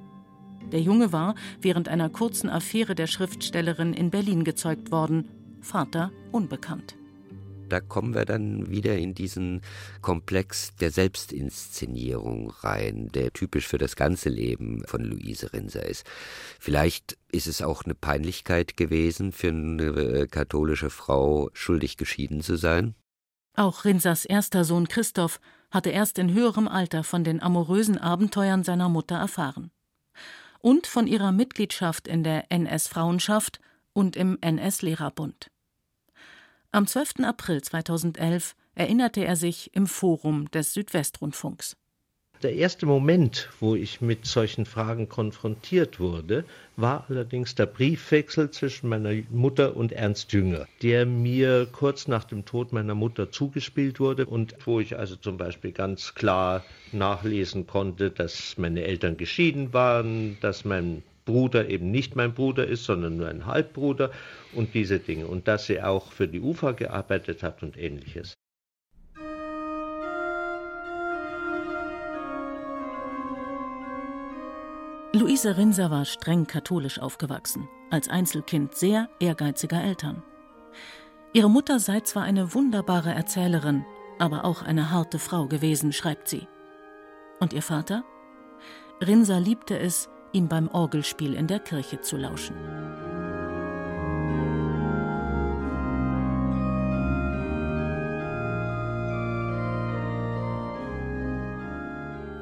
Der 0.72 0.80
Junge 0.80 1.12
war 1.12 1.34
während 1.60 1.88
einer 1.88 2.08
kurzen 2.08 2.48
Affäre 2.48 2.94
der 2.94 3.06
Schriftstellerin 3.06 3.92
in 3.92 4.10
Berlin 4.10 4.44
gezeugt 4.44 4.90
worden, 4.90 5.28
Vater 5.60 6.10
unbekannt. 6.32 6.96
Da 7.68 7.80
kommen 7.80 8.14
wir 8.14 8.24
dann 8.24 8.70
wieder 8.70 8.96
in 8.96 9.14
diesen 9.14 9.60
Komplex 10.00 10.74
der 10.76 10.90
Selbstinszenierung 10.90 12.50
rein, 12.50 13.08
der 13.08 13.32
typisch 13.32 13.66
für 13.66 13.78
das 13.78 13.96
ganze 13.96 14.28
Leben 14.28 14.84
von 14.86 15.02
Luise 15.02 15.52
Rinser 15.52 15.86
ist. 15.86 16.06
Vielleicht 16.60 17.16
ist 17.32 17.46
es 17.46 17.62
auch 17.62 17.84
eine 17.84 17.94
Peinlichkeit 17.94 18.76
gewesen, 18.76 19.32
für 19.32 19.48
eine 19.48 19.84
äh, 19.84 20.26
katholische 20.26 20.90
Frau 20.90 21.50
schuldig 21.52 21.96
geschieden 21.96 22.42
zu 22.42 22.56
sein. 22.56 22.94
Auch 23.54 23.84
Rinsers 23.84 24.24
erster 24.24 24.64
Sohn 24.64 24.88
Christoph 24.88 25.40
hatte 25.70 25.90
erst 25.90 26.18
in 26.18 26.32
höherem 26.32 26.68
Alter 26.68 27.04
von 27.04 27.24
den 27.24 27.42
amorösen 27.42 27.98
Abenteuern 27.98 28.64
seiner 28.64 28.88
Mutter 28.88 29.16
erfahren 29.16 29.70
und 30.60 30.86
von 30.86 31.06
ihrer 31.06 31.30
Mitgliedschaft 31.30 32.08
in 32.08 32.24
der 32.24 32.50
NS-Frauenschaft 32.50 33.60
und 33.92 34.16
im 34.16 34.38
NS-Lehrerbund. 34.40 35.50
Am 36.72 36.86
12. 36.86 37.20
April 37.22 37.62
2011 37.62 38.56
erinnerte 38.74 39.24
er 39.24 39.36
sich 39.36 39.74
im 39.74 39.86
Forum 39.86 40.50
des 40.50 40.72
Südwestrundfunks. 40.72 41.76
Der 42.42 42.54
erste 42.54 42.84
Moment, 42.84 43.48
wo 43.60 43.74
ich 43.74 44.02
mit 44.02 44.26
solchen 44.26 44.66
Fragen 44.66 45.08
konfrontiert 45.08 45.98
wurde, 45.98 46.44
war 46.76 47.06
allerdings 47.08 47.54
der 47.54 47.64
Briefwechsel 47.64 48.50
zwischen 48.50 48.88
meiner 48.88 49.14
Mutter 49.30 49.76
und 49.76 49.92
Ernst 49.92 50.32
Jünger, 50.32 50.66
der 50.82 51.06
mir 51.06 51.66
kurz 51.72 52.06
nach 52.06 52.24
dem 52.24 52.44
Tod 52.44 52.72
meiner 52.72 52.94
Mutter 52.94 53.30
zugespielt 53.30 53.98
wurde 53.98 54.26
und 54.26 54.54
wo 54.66 54.78
ich 54.78 54.98
also 54.98 55.16
zum 55.16 55.38
Beispiel 55.38 55.72
ganz 55.72 56.14
klar 56.14 56.64
nachlesen 56.92 57.66
konnte, 57.66 58.10
dass 58.10 58.58
meine 58.58 58.82
Eltern 58.84 59.16
geschieden 59.16 59.72
waren, 59.72 60.36
dass 60.40 60.66
mein 60.66 61.02
Bruder 61.24 61.70
eben 61.70 61.90
nicht 61.90 62.16
mein 62.16 62.34
Bruder 62.34 62.66
ist, 62.66 62.84
sondern 62.84 63.16
nur 63.16 63.28
ein 63.28 63.46
Halbbruder 63.46 64.10
und 64.52 64.74
diese 64.74 64.98
Dinge 64.98 65.26
und 65.26 65.48
dass 65.48 65.66
sie 65.66 65.80
auch 65.80 66.12
für 66.12 66.28
die 66.28 66.40
UFA 66.40 66.72
gearbeitet 66.72 67.42
hat 67.42 67.62
und 67.62 67.78
ähnliches. 67.78 68.34
Luise 75.24 75.56
Rinser 75.56 75.90
war 75.90 76.04
streng 76.04 76.46
katholisch 76.46 76.98
aufgewachsen, 76.98 77.66
als 77.90 78.10
Einzelkind 78.10 78.74
sehr 78.74 79.08
ehrgeiziger 79.20 79.82
Eltern. 79.82 80.22
Ihre 81.32 81.48
Mutter 81.48 81.78
sei 81.78 82.00
zwar 82.00 82.24
eine 82.24 82.52
wunderbare 82.52 83.14
Erzählerin, 83.14 83.86
aber 84.18 84.44
auch 84.44 84.60
eine 84.60 84.90
harte 84.90 85.18
Frau 85.18 85.46
gewesen, 85.46 85.94
schreibt 85.94 86.28
sie. 86.28 86.46
Und 87.40 87.54
ihr 87.54 87.62
Vater? 87.62 88.04
Rinser 89.00 89.40
liebte 89.40 89.78
es, 89.78 90.10
ihm 90.32 90.48
beim 90.48 90.68
Orgelspiel 90.68 91.32
in 91.32 91.46
der 91.46 91.60
Kirche 91.60 92.02
zu 92.02 92.18
lauschen. 92.18 92.54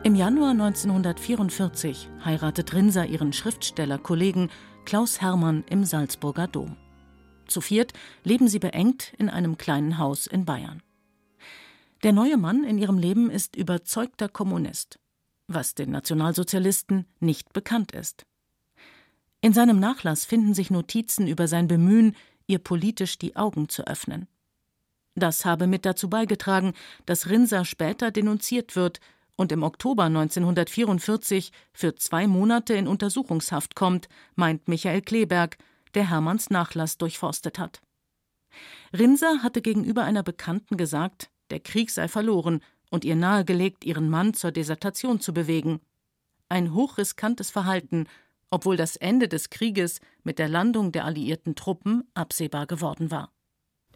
Im 0.04 0.16
Januar 0.16 0.50
1944 0.50 2.09
heiratet 2.25 2.75
Rinser 2.75 3.06
ihren 3.06 3.32
Schriftstellerkollegen 3.32 4.50
Klaus 4.85 5.21
Hermann 5.21 5.62
im 5.71 5.85
Salzburger 5.85 6.49
Dom. 6.49 6.76
Zu 7.47 7.61
viert 7.61 7.92
leben 8.25 8.49
sie 8.49 8.59
beengt 8.59 9.12
in 9.18 9.28
einem 9.28 9.59
kleinen 9.59 9.99
Haus 9.99 10.26
in 10.26 10.44
Bayern. 10.44 10.82
Der 12.02 12.11
neue 12.11 12.37
Mann 12.37 12.64
in 12.64 12.78
ihrem 12.78 12.99
Leben 12.99 13.30
ist 13.30 13.54
überzeugter 13.54 14.28
Kommunist, 14.28 14.99
was 15.47 15.76
den 15.76 15.92
Nationalsozialisten 15.92 17.06
nicht 17.21 17.52
bekannt 17.52 17.92
ist. 17.92 18.26
In 19.40 19.52
seinem 19.52 19.78
Nachlass 19.78 20.25
finden 20.25 20.52
sich 20.52 20.73
Notizen 20.73 21.28
über 21.28 21.47
sein 21.47 21.68
Bemühen, 21.68 22.16
ihr 22.49 22.59
politisch 22.59 23.18
die 23.18 23.37
Augen 23.37 23.68
zu 23.68 23.87
öffnen. 23.87 24.26
Das 25.14 25.44
habe 25.44 25.68
mit 25.68 25.87
dazu 25.87 26.11
beigetragen, 26.11 26.73
dass 27.06 27.28
Rinser 27.28 27.64
später 27.64 28.11
denunziert 28.11 28.75
wird 28.75 28.99
und 29.42 29.50
im 29.50 29.64
Oktober 29.64 30.04
1944 30.04 31.50
für 31.72 31.96
zwei 31.96 32.28
Monate 32.28 32.75
in 32.75 32.87
Untersuchungshaft 32.87 33.75
kommt, 33.75 34.08
meint 34.37 34.68
Michael 34.68 35.02
Kleberg, 35.02 35.58
der 35.94 36.08
Hermanns 36.08 36.49
Nachlass 36.49 36.96
durchforstet 36.96 37.58
hat. 37.58 37.82
Rinser 38.96 39.42
hatte 39.42 39.61
gegenüber 39.61 40.04
einer 40.04 40.22
Bekannten 40.22 40.76
gesagt, 40.76 41.28
der 41.50 41.58
Krieg 41.58 41.90
sei 41.90 42.06
verloren 42.06 42.61
und 42.90 43.04
ihr 43.04 43.16
nahegelegt, 43.16 43.84
ihren 43.84 44.08
Mann 44.08 44.32
zur 44.32 44.52
Desertation 44.52 45.20
zu 45.20 45.34
bewegen. 45.34 45.80
Ein 46.49 46.72
hochriskantes 46.72 47.50
Verhalten, 47.50 48.06
obwohl 48.49 48.76
das 48.76 48.94
Ende 48.94 49.26
des 49.26 49.50
Krieges 49.50 50.00
mit 50.22 50.38
der 50.38 50.49
Landung 50.49 50.92
der 50.92 51.04
alliierten 51.04 51.56
Truppen 51.56 52.04
absehbar 52.14 52.66
geworden 52.66 53.11
war. 53.11 53.32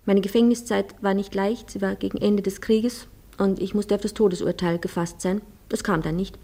Meine 0.07 0.23
Gefängniszeit 0.23 1.01
war 1.03 1.15
nicht 1.15 1.35
leicht, 1.37 1.71
sie 1.71 1.81
war 1.81 1.95
gegen 1.95 2.19
Ende 2.19 2.43
des 2.43 2.61
Krieges 2.61 3.09
und 3.39 3.61
ich 3.61 3.75
musste 3.75 3.95
auf 3.95 4.01
das 4.01 4.15
Todesurteil 4.15 4.79
gefasst 4.79 5.21
sein. 5.21 5.43
Das 5.69 5.85
kam 5.85 6.03
dann 6.03 6.17
nicht, 6.17 6.39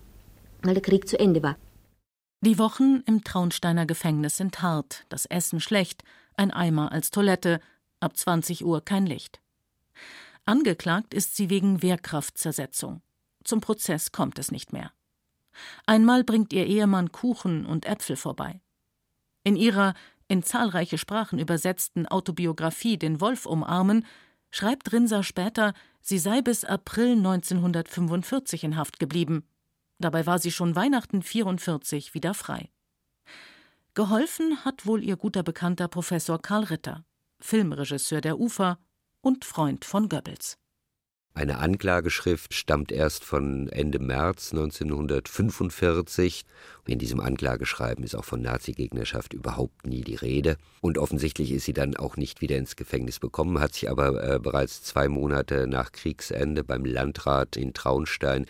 weil 0.63 0.75
der 0.75 0.83
Krieg 0.83 1.09
zu 1.09 1.19
Ende 1.19 1.43
war. 1.43 1.57
Die 2.41 2.59
Wochen 2.59 3.03
im 3.07 3.23
Traunsteiner 3.23 3.87
Gefängnis 3.87 4.37
sind 4.37 4.63
hart, 4.63 5.05
das 5.09 5.27
Essen 5.27 5.61
schlecht, 5.61 6.03
ein 6.35 6.51
Eimer 6.51 6.91
als 6.91 7.11
Toilette, 7.11 7.61
ab 8.01 8.17
20 8.17 8.65
Uhr 8.65 8.85
kein 8.85 9.07
Licht. 9.07 9.41
Angeklagt 10.45 11.15
ist 11.15 11.37
sie 11.37 11.51
wegen 11.51 11.83
Wehrkraftzersetzung. 11.83 13.01
Zum 13.45 13.61
Prozess 13.61 14.11
kommt 14.11 14.39
es 14.41 14.51
nicht 14.51 14.73
mehr. 14.73 14.91
Einmal 15.87 16.25
bringt 16.25 16.53
ihr 16.53 16.67
Ehemann 16.67 17.13
Kuchen 17.13 17.65
und 17.65 17.87
Äpfel 17.87 18.17
vorbei. 18.17 18.61
In 19.45 19.55
ihrer 19.55 19.95
in 20.29 20.43
zahlreiche 20.43 20.99
Sprachen 20.99 21.39
übersetzten 21.39 22.07
Autobiografie 22.07 22.97
Den 22.97 23.21
Wolf 23.21 23.45
umarmen 23.45 24.07
schreibt 24.51 24.93
Rinser 24.93 25.23
später, 25.23 25.75
sie 26.03 26.19
sei 26.19 26.43
bis 26.43 26.65
April 26.65 27.13
1945 27.13 28.65
in 28.65 28.77
Haft 28.77 28.99
geblieben. 28.99 29.49
Dabei 29.99 30.27
war 30.27 30.39
sie 30.39 30.53
schon 30.53 30.77
Weihnachten 30.77 31.23
44 31.23 32.13
wieder 32.13 32.35
frei. 32.35 32.71
Geholfen 33.95 34.65
hat 34.65 34.87
wohl 34.87 35.03
ihr 35.03 35.17
guter 35.17 35.43
Bekannter 35.43 35.89
Professor 35.89 36.41
Karl 36.41 36.65
Ritter, 36.65 37.05
Filmregisseur 37.41 38.21
der 38.21 38.39
Ufer 38.39 38.79
und 39.21 39.45
Freund 39.45 39.85
von 39.85 40.09
Goebbels. 40.09 40.59
Eine 41.35 41.61
Anklageschrift 41.61 42.53
stammt 42.53 42.93
erst 42.93 43.25
von 43.25 43.71
Ende 43.71 43.99
März 43.99 44.53
1945. 44.53 46.45
In 46.87 46.99
diesem 46.99 47.21
Anklageschreiben 47.21 48.05
ist 48.05 48.15
auch 48.15 48.27
von 48.27 48.43
Nazigegnerschaft 48.43 49.33
überhaupt 49.33 49.87
nie 49.87 50.03
die 50.03 50.15
Rede. 50.15 50.59
Und 50.83 50.99
offensichtlich 50.99 51.53
ist 51.53 51.65
sie 51.65 51.73
dann 51.73 51.97
auch 51.97 52.19
nicht 52.19 52.43
wieder 52.43 52.59
ins 52.59 52.77
Gefängnis 52.77 53.19
bekommen, 53.19 53.61
hat 53.61 53.73
sich 53.73 53.89
aber 53.89 54.23
äh, 54.23 54.39
bereits 54.39 54.83
zwei 54.83 55.09
Monate 55.09 55.67
nach 55.67 55.93
Kriegsende 55.93 56.65
beim 56.65 56.85
Landrat 56.85 57.57
in 57.57 57.73
Traunstein 57.73 58.45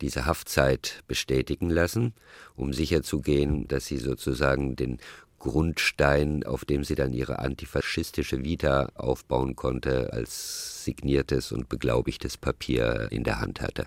diese 0.00 0.24
Haftzeit 0.24 1.02
bestätigen 1.06 1.68
lassen, 1.68 2.14
um 2.56 2.72
sicherzugehen, 2.72 3.68
dass 3.68 3.84
sie 3.84 3.98
sozusagen 3.98 4.74
den 4.74 5.00
Grundstein, 5.42 6.44
auf 6.44 6.64
dem 6.64 6.84
sie 6.84 6.94
dann 6.94 7.12
ihre 7.12 7.40
antifaschistische 7.40 8.44
Vita 8.44 8.90
aufbauen 8.94 9.56
konnte, 9.56 10.12
als 10.12 10.84
signiertes 10.84 11.50
und 11.50 11.68
beglaubigtes 11.68 12.36
Papier 12.36 13.08
in 13.10 13.24
der 13.24 13.40
Hand 13.40 13.60
hatte. 13.60 13.84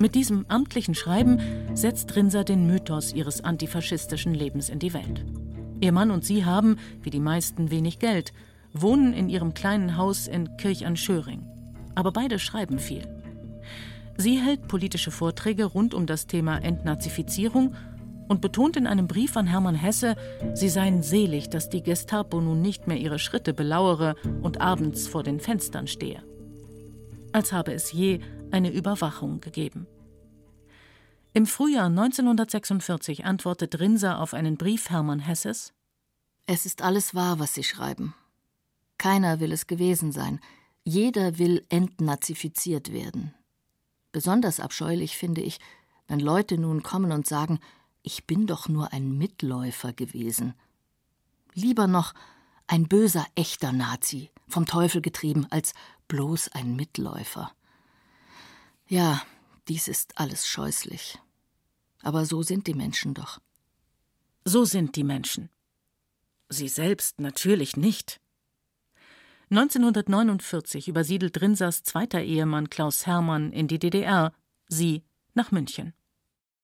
Mit 0.00 0.14
diesem 0.14 0.46
amtlichen 0.48 0.94
Schreiben 0.94 1.38
setzt 1.74 2.16
Rinser 2.16 2.42
den 2.42 2.66
Mythos 2.66 3.12
ihres 3.12 3.44
antifaschistischen 3.44 4.34
Lebens 4.34 4.68
in 4.68 4.78
die 4.78 4.94
Welt. 4.94 5.24
Ihr 5.80 5.92
Mann 5.92 6.10
und 6.10 6.24
sie 6.24 6.44
haben, 6.44 6.76
wie 7.02 7.10
die 7.10 7.20
meisten, 7.20 7.70
wenig 7.70 7.98
Geld, 8.00 8.32
wohnen 8.72 9.12
in 9.12 9.28
ihrem 9.28 9.54
kleinen 9.54 9.96
Haus 9.96 10.26
in 10.26 10.56
Kirch 10.56 10.86
an 10.86 10.96
Schöring. 10.96 11.46
Aber 11.94 12.12
beide 12.12 12.38
schreiben 12.38 12.78
viel. 12.78 13.19
Sie 14.16 14.38
hält 14.38 14.68
politische 14.68 15.10
Vorträge 15.10 15.64
rund 15.64 15.94
um 15.94 16.06
das 16.06 16.26
Thema 16.26 16.58
Entnazifizierung 16.58 17.74
und 18.28 18.40
betont 18.40 18.76
in 18.76 18.86
einem 18.86 19.08
Brief 19.08 19.36
an 19.36 19.48
Hermann 19.48 19.74
Hesse, 19.74 20.14
sie 20.54 20.68
seien 20.68 21.02
selig, 21.02 21.50
dass 21.50 21.68
die 21.68 21.82
Gestapo 21.82 22.40
nun 22.40 22.62
nicht 22.62 22.86
mehr 22.86 22.96
ihre 22.96 23.18
Schritte 23.18 23.52
belauere 23.52 24.14
und 24.42 24.60
abends 24.60 25.08
vor 25.08 25.24
den 25.24 25.40
Fenstern 25.40 25.88
stehe. 25.88 26.22
Als 27.32 27.52
habe 27.52 27.72
es 27.72 27.92
je 27.92 28.20
eine 28.52 28.70
Überwachung 28.70 29.40
gegeben. 29.40 29.86
Im 31.32 31.46
Frühjahr 31.46 31.86
1946 31.86 33.24
antwortet 33.24 33.78
Rinser 33.78 34.20
auf 34.20 34.34
einen 34.34 34.56
Brief 34.56 34.90
Hermann 34.90 35.20
Hesses: 35.20 35.72
Es 36.46 36.66
ist 36.66 36.82
alles 36.82 37.14
wahr, 37.14 37.38
was 37.38 37.54
Sie 37.54 37.64
schreiben. 37.64 38.14
Keiner 38.98 39.40
will 39.40 39.50
es 39.50 39.66
gewesen 39.66 40.12
sein. 40.12 40.40
Jeder 40.84 41.38
will 41.38 41.64
entnazifiziert 41.68 42.92
werden. 42.92 43.34
Besonders 44.12 44.60
abscheulich 44.60 45.16
finde 45.16 45.40
ich, 45.40 45.60
wenn 46.08 46.20
Leute 46.20 46.58
nun 46.58 46.82
kommen 46.82 47.12
und 47.12 47.26
sagen, 47.26 47.60
ich 48.02 48.26
bin 48.26 48.46
doch 48.46 48.68
nur 48.68 48.92
ein 48.92 49.16
Mitläufer 49.16 49.92
gewesen. 49.92 50.54
Lieber 51.54 51.86
noch 51.86 52.14
ein 52.66 52.88
böser, 52.88 53.26
echter 53.34 53.72
Nazi, 53.72 54.30
vom 54.48 54.66
Teufel 54.66 55.02
getrieben, 55.02 55.46
als 55.50 55.74
bloß 56.08 56.48
ein 56.48 56.76
Mitläufer. 56.76 57.52
Ja, 58.86 59.22
dies 59.68 59.86
ist 59.86 60.18
alles 60.18 60.46
scheußlich. 60.46 61.18
Aber 62.02 62.24
so 62.26 62.42
sind 62.42 62.66
die 62.66 62.74
Menschen 62.74 63.14
doch. 63.14 63.40
So 64.44 64.64
sind 64.64 64.96
die 64.96 65.04
Menschen. 65.04 65.50
Sie 66.48 66.68
selbst 66.68 67.20
natürlich 67.20 67.76
nicht. 67.76 68.20
1949 69.50 70.86
übersiedelt 70.86 71.40
Rinsers 71.40 71.82
zweiter 71.82 72.22
Ehemann 72.22 72.70
Klaus 72.70 73.06
Hermann 73.06 73.50
in 73.50 73.66
die 73.66 73.80
DDR, 73.80 74.32
sie 74.68 75.02
nach 75.34 75.50
München. 75.50 75.92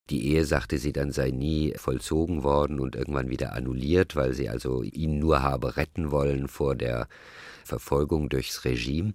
Die 0.09 0.29
Ehe, 0.29 0.45
sagte 0.45 0.79
sie 0.79 0.93
dann, 0.93 1.11
sei 1.11 1.33
nie 1.33 1.75
vollzogen 1.77 2.45
worden 2.45 2.79
und 2.79 2.95
irgendwann 2.95 3.29
wieder 3.29 3.55
annulliert, 3.55 4.15
weil 4.15 4.35
sie 4.35 4.49
also 4.49 4.85
ihn 4.85 5.19
nur 5.19 5.43
habe 5.43 5.77
retten 5.77 6.13
wollen 6.13 6.47
vor 6.47 6.77
der 6.77 7.09
Verfolgung 7.65 8.29
durchs 8.29 8.65
Regime. 8.65 9.15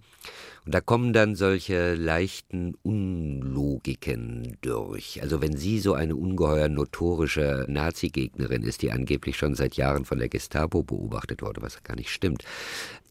Und 0.66 0.76
da 0.76 0.82
kommen 0.82 1.14
dann 1.14 1.36
solche 1.36 1.96
leichten 1.96 2.76
Unlogiken 2.84 4.58
durch. 4.62 5.22
Also 5.22 5.42
wenn 5.42 5.56
sie 5.56 5.80
so 5.80 5.94
eine 5.94 6.18
ungeheuer 6.18 6.68
notorische 6.68 7.66
Nazi-Gegnerin 7.70 8.64
ist, 8.64 8.82
die 8.82 8.92
angeblich 8.92 9.38
schon 9.38 9.56
seit 9.56 9.76
Jahren 9.76 10.04
von 10.04 10.20
der 10.20 10.30
Gestapo 10.30 10.84
beobachtet 10.84 11.42
wurde, 11.42 11.62
was 11.62 11.82
gar 11.84 11.96
nicht 11.96 12.10
stimmt, 12.10 12.44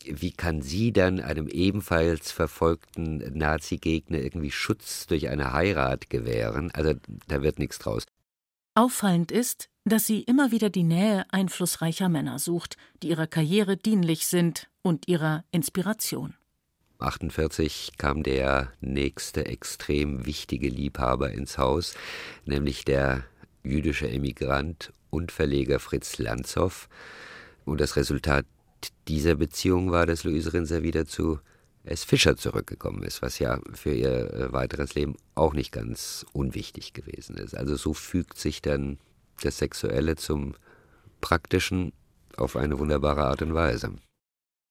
wie 0.05 0.33
kann 0.33 0.63
sie 0.63 0.93
dann 0.93 1.21
einem 1.21 1.49
ebenfalls 1.49 2.33
verfolgten 2.33 3.19
Nazi-Gegner 3.37 4.19
irgendwie 4.19 4.51
Schutz 4.51 5.07
durch 5.07 5.29
eine 5.29 5.53
Heirat 5.53 6.11
gewähren? 6.11 6.71
Also 6.73 6.95
da 7.29 7.43
wird 7.43 7.59
nichts 7.59 7.79
draus. 7.79 8.07
Auffallend 8.75 9.33
ist, 9.33 9.69
dass 9.85 10.07
sie 10.07 10.23
immer 10.23 10.53
wieder 10.53 10.71
die 10.71 10.85
Nähe 10.85 11.25
einflussreicher 11.31 12.09
Männer 12.09 12.39
sucht, 12.39 12.77
die 13.03 13.09
ihrer 13.09 13.27
Karriere 13.27 13.77
dienlich 13.77 14.27
sind 14.27 14.69
und 14.83 15.09
ihrer 15.09 15.45
Inspiration. 15.51 16.35
1948 17.01 17.93
kam 17.97 18.23
der 18.23 18.73
nächste 18.81 19.47
extrem 19.47 20.27
wichtige 20.27 20.69
Liebhaber 20.69 21.31
ins 21.31 21.57
Haus, 21.57 21.95
nämlich 22.45 22.85
der 22.85 23.25
jüdische 23.63 24.09
Emigrant 24.09 24.93
und 25.09 25.33
Verleger 25.33 25.79
Fritz 25.81 26.19
Lanzow. 26.19 26.89
Und 27.65 27.81
das 27.81 27.97
Resultat 27.97 28.45
dieser 29.09 29.35
Beziehung 29.35 29.91
war, 29.91 30.07
dass 30.07 30.25
Luise 30.25 30.53
Rinser 30.53 30.83
wieder 30.83 31.07
zu 31.07 31.39
S. 31.85 32.05
Fischer 32.05 32.37
zurückgekommen 32.37 33.03
ist, 33.03 33.23
was 33.23 33.39
ja 33.39 33.59
für 33.73 33.95
ihr 33.95 34.33
äh, 34.33 34.53
weiteres 34.53 34.95
Leben 34.95 35.17
auch 35.35 35.55
nicht 35.55 35.73
ganz 35.73 36.27
unwichtig 36.33 36.93
gewesen 36.93 37.37
ist. 37.37 37.57
Also 37.57 37.77
so 37.77 37.95
fügt 37.95 38.39
sich 38.39 38.61
dann 38.61 38.99
das 39.43 39.59
Sexuelle 39.59 40.17
zum 40.17 40.55
Praktischen 41.21 41.93
auf 42.37 42.57
eine 42.57 42.79
wunderbare 42.79 43.25
Art 43.25 43.43
und 43.43 43.55
Weise. 43.55 43.95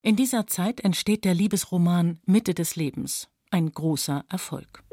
In 0.02 0.16
dieser 0.16 0.48
Zeit 0.48 0.82
entsteht 0.82 1.26
der 1.26 1.34
Liebesroman 1.34 2.20
Mitte 2.26 2.54
des 2.54 2.76
Lebens, 2.76 3.28
ein 3.52 3.72
großer 3.72 4.24
Erfolg. 4.30 4.84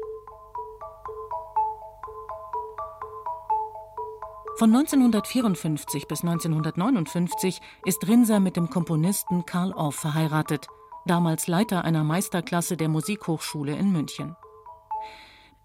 Von 4.57 4.75
1954 4.75 6.07
bis 6.07 6.21
1959 6.23 7.59
ist 7.85 8.07
Rinser 8.07 8.39
mit 8.39 8.57
dem 8.57 8.69
Komponisten 8.69 9.45
Karl 9.45 9.71
Orff 9.73 9.95
verheiratet, 9.95 10.67
damals 11.05 11.47
Leiter 11.47 11.83
einer 11.83 12.03
Meisterklasse 12.03 12.75
der 12.75 12.89
Musikhochschule 12.89 13.75
in 13.75 13.91
München. 13.91 14.35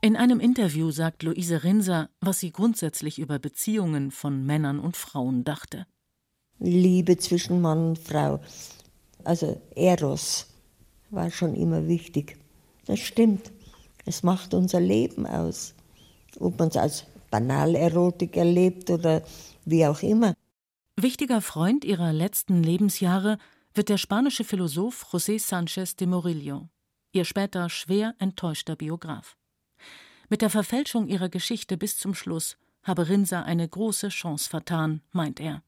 In 0.02 0.16
einem 0.16 0.40
Interview 0.40 0.90
sagt 0.90 1.22
Luise 1.22 1.64
Rinser, 1.64 2.10
was 2.20 2.40
sie 2.40 2.52
grundsätzlich 2.52 3.18
über 3.18 3.38
Beziehungen 3.38 4.10
von 4.10 4.44
Männern 4.44 4.78
und 4.78 4.96
Frauen 4.96 5.44
dachte. 5.44 5.86
Liebe 6.58 7.16
zwischen 7.16 7.60
Mann 7.60 7.88
und 7.88 7.98
Frau 7.98 8.40
also 9.24 9.60
Eros, 9.74 10.46
war 11.10 11.30
schon 11.30 11.54
immer 11.54 11.86
wichtig. 11.86 12.38
Das 12.86 13.00
stimmt. 13.00 13.52
Es 14.04 14.22
macht 14.22 14.54
unser 14.54 14.80
Leben 14.80 15.26
aus. 15.26 15.74
Ob 16.40 16.58
man 16.58 16.68
es 16.68 16.76
als 16.76 17.04
Banalerotik 17.32 18.36
erlebt 18.36 18.90
oder 18.90 19.22
wie 19.64 19.86
auch 19.86 20.02
immer. 20.02 20.34
Wichtiger 20.96 21.40
Freund 21.40 21.84
ihrer 21.84 22.12
letzten 22.12 22.62
Lebensjahre 22.62 23.38
wird 23.74 23.88
der 23.88 23.98
spanische 23.98 24.44
Philosoph 24.44 25.06
José 25.10 25.40
Sánchez 25.40 25.96
de 25.96 26.06
Murillo, 26.06 26.68
ihr 27.12 27.24
später 27.24 27.70
schwer 27.70 28.14
enttäuschter 28.18 28.76
Biograf. 28.76 29.36
Mit 30.28 30.42
der 30.42 30.50
Verfälschung 30.50 31.08
ihrer 31.08 31.30
Geschichte 31.30 31.76
bis 31.76 31.96
zum 31.96 32.14
Schluss 32.14 32.58
habe 32.82 33.08
Rinsa 33.08 33.42
eine 33.42 33.66
große 33.66 34.10
Chance 34.10 34.50
vertan, 34.50 35.00
meint 35.12 35.40
er. 35.40 35.62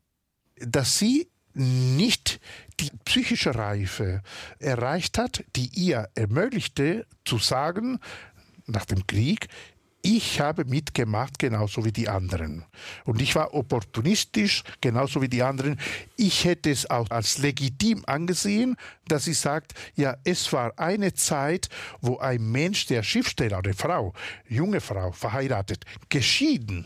Dass 0.57 0.99
sie 0.99 1.31
nicht 1.55 2.41
die 2.81 2.91
psychische 3.05 3.55
Reife 3.55 4.23
erreicht 4.59 5.19
hat, 5.19 5.45
die 5.57 5.71
ihr 5.73 6.09
ermöglichte 6.15 7.07
zu 7.25 7.39
sagen, 7.39 8.01
nach 8.67 8.85
dem 8.85 9.07
Krieg, 9.07 9.49
ich 10.05 10.39
habe 10.39 10.67
mitgemacht, 10.67 11.39
genauso 11.39 11.85
wie 11.87 11.93
die 11.93 12.11
anderen. 12.11 12.67
Und 13.07 13.23
ich 13.23 13.35
war 13.35 13.55
opportunistisch, 13.55 14.63
genauso 14.83 15.23
wie 15.23 15.29
die 15.29 15.43
anderen. 15.43 15.81
Ich 16.17 16.45
hätte 16.45 16.71
es 16.71 16.91
auch 16.91 17.09
als 17.11 17.39
legitim 17.39 18.05
angesehen, 18.07 18.77
dass 19.09 19.25
sie 19.25 19.33
sagt, 19.33 19.73
ja, 19.97 20.17
es 20.25 20.53
war 20.53 20.79
eine 20.79 21.15
Zeit, 21.15 21.71
wo 22.03 22.19
ein 22.19 22.53
Mensch, 22.53 22.85
der 22.85 23.03
Schriftsteller, 23.03 23.63
eine 23.65 23.73
Frau, 23.73 24.13
junge 24.47 24.83
Frau, 24.83 25.11
verheiratet, 25.13 25.87
geschieden, 26.11 26.85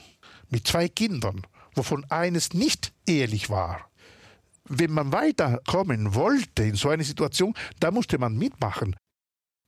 mit 0.48 0.68
zwei 0.68 0.88
Kindern, 0.88 1.42
wovon 1.74 2.04
eines 2.10 2.54
nicht 2.54 2.92
ehrlich 3.04 3.50
war, 3.50 3.90
wenn 4.68 4.92
man 4.92 5.10
weiterkommen 5.10 6.14
wollte 6.14 6.62
in 6.62 6.76
so 6.76 6.88
eine 6.88 7.02
Situation, 7.02 7.54
da 7.80 7.90
musste 7.90 8.18
man 8.18 8.38
mitmachen. 8.38 8.94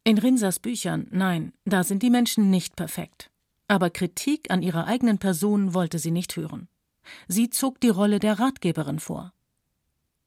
In 0.05 0.19
Rinsers 0.19 0.61
Büchern, 0.61 1.09
nein, 1.11 1.53
da 1.65 1.83
sind 1.83 2.03
die 2.03 2.11
Menschen 2.11 2.49
nicht 2.49 2.77
perfekt. 2.77 3.30
Aber 3.71 3.89
Kritik 3.89 4.51
an 4.51 4.63
ihrer 4.63 4.89
eigenen 4.89 5.19
Person 5.19 5.75
wollte 5.75 6.01
sie 6.01 6.11
nicht 6.11 6.35
hören. 6.35 6.67
Sie 7.29 7.51
zog 7.51 7.81
die 7.81 7.89
Rolle 7.89 8.19
der 8.19 8.41
Ratgeberin 8.41 8.99
vor. 8.99 9.33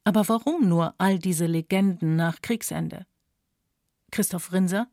Aber 0.06 0.30
warum 0.30 0.70
nur 0.70 0.94
all 0.98 1.20
diese 1.20 1.46
Legenden 1.46 2.16
nach 2.16 2.40
Kriegsende? 2.42 3.06
Christoph 4.12 4.54
Rinser? 4.54 4.88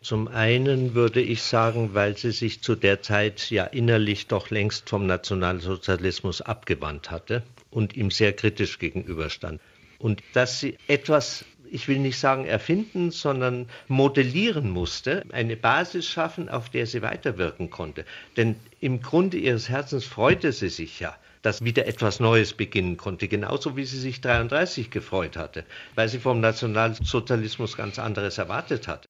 Zum 0.00 0.26
einen 0.26 0.94
würde 0.94 1.22
ich 1.22 1.44
sagen, 1.44 1.94
weil 1.94 2.18
sie 2.18 2.32
sich 2.32 2.60
zu 2.60 2.74
der 2.74 3.02
Zeit 3.02 3.50
ja 3.50 3.66
innerlich 3.66 4.26
doch 4.26 4.50
längst 4.50 4.88
vom 4.90 5.06
Nationalsozialismus 5.06 6.40
abgewandt 6.40 7.12
hatte 7.12 7.44
und 7.70 7.96
ihm 7.96 8.10
sehr 8.10 8.32
kritisch 8.32 8.80
gegenüberstand. 8.80 9.60
Und 10.00 10.24
dass 10.32 10.58
sie 10.58 10.76
etwas, 10.88 11.44
ich 11.72 11.88
will 11.88 11.98
nicht 11.98 12.18
sagen 12.18 12.44
erfinden, 12.44 13.10
sondern 13.10 13.66
modellieren 13.88 14.70
musste, 14.70 15.24
eine 15.32 15.56
Basis 15.56 16.06
schaffen, 16.06 16.48
auf 16.48 16.68
der 16.68 16.86
sie 16.86 17.02
weiterwirken 17.02 17.70
konnte. 17.70 18.04
Denn 18.36 18.56
im 18.80 19.00
Grunde 19.00 19.38
ihres 19.38 19.68
Herzens 19.68 20.04
freute 20.04 20.52
sie 20.52 20.68
sich 20.68 21.00
ja, 21.00 21.16
dass 21.40 21.64
wieder 21.64 21.86
etwas 21.86 22.20
Neues 22.20 22.52
beginnen 22.52 22.96
konnte, 22.96 23.26
genauso 23.26 23.76
wie 23.76 23.84
sie 23.84 23.98
sich 23.98 24.20
33 24.20 24.90
gefreut 24.90 25.36
hatte, 25.36 25.64
weil 25.94 26.08
sie 26.08 26.18
vom 26.18 26.40
Nationalsozialismus 26.40 27.76
ganz 27.76 27.98
anderes 27.98 28.38
erwartet 28.38 28.86
hatte. 28.86 29.08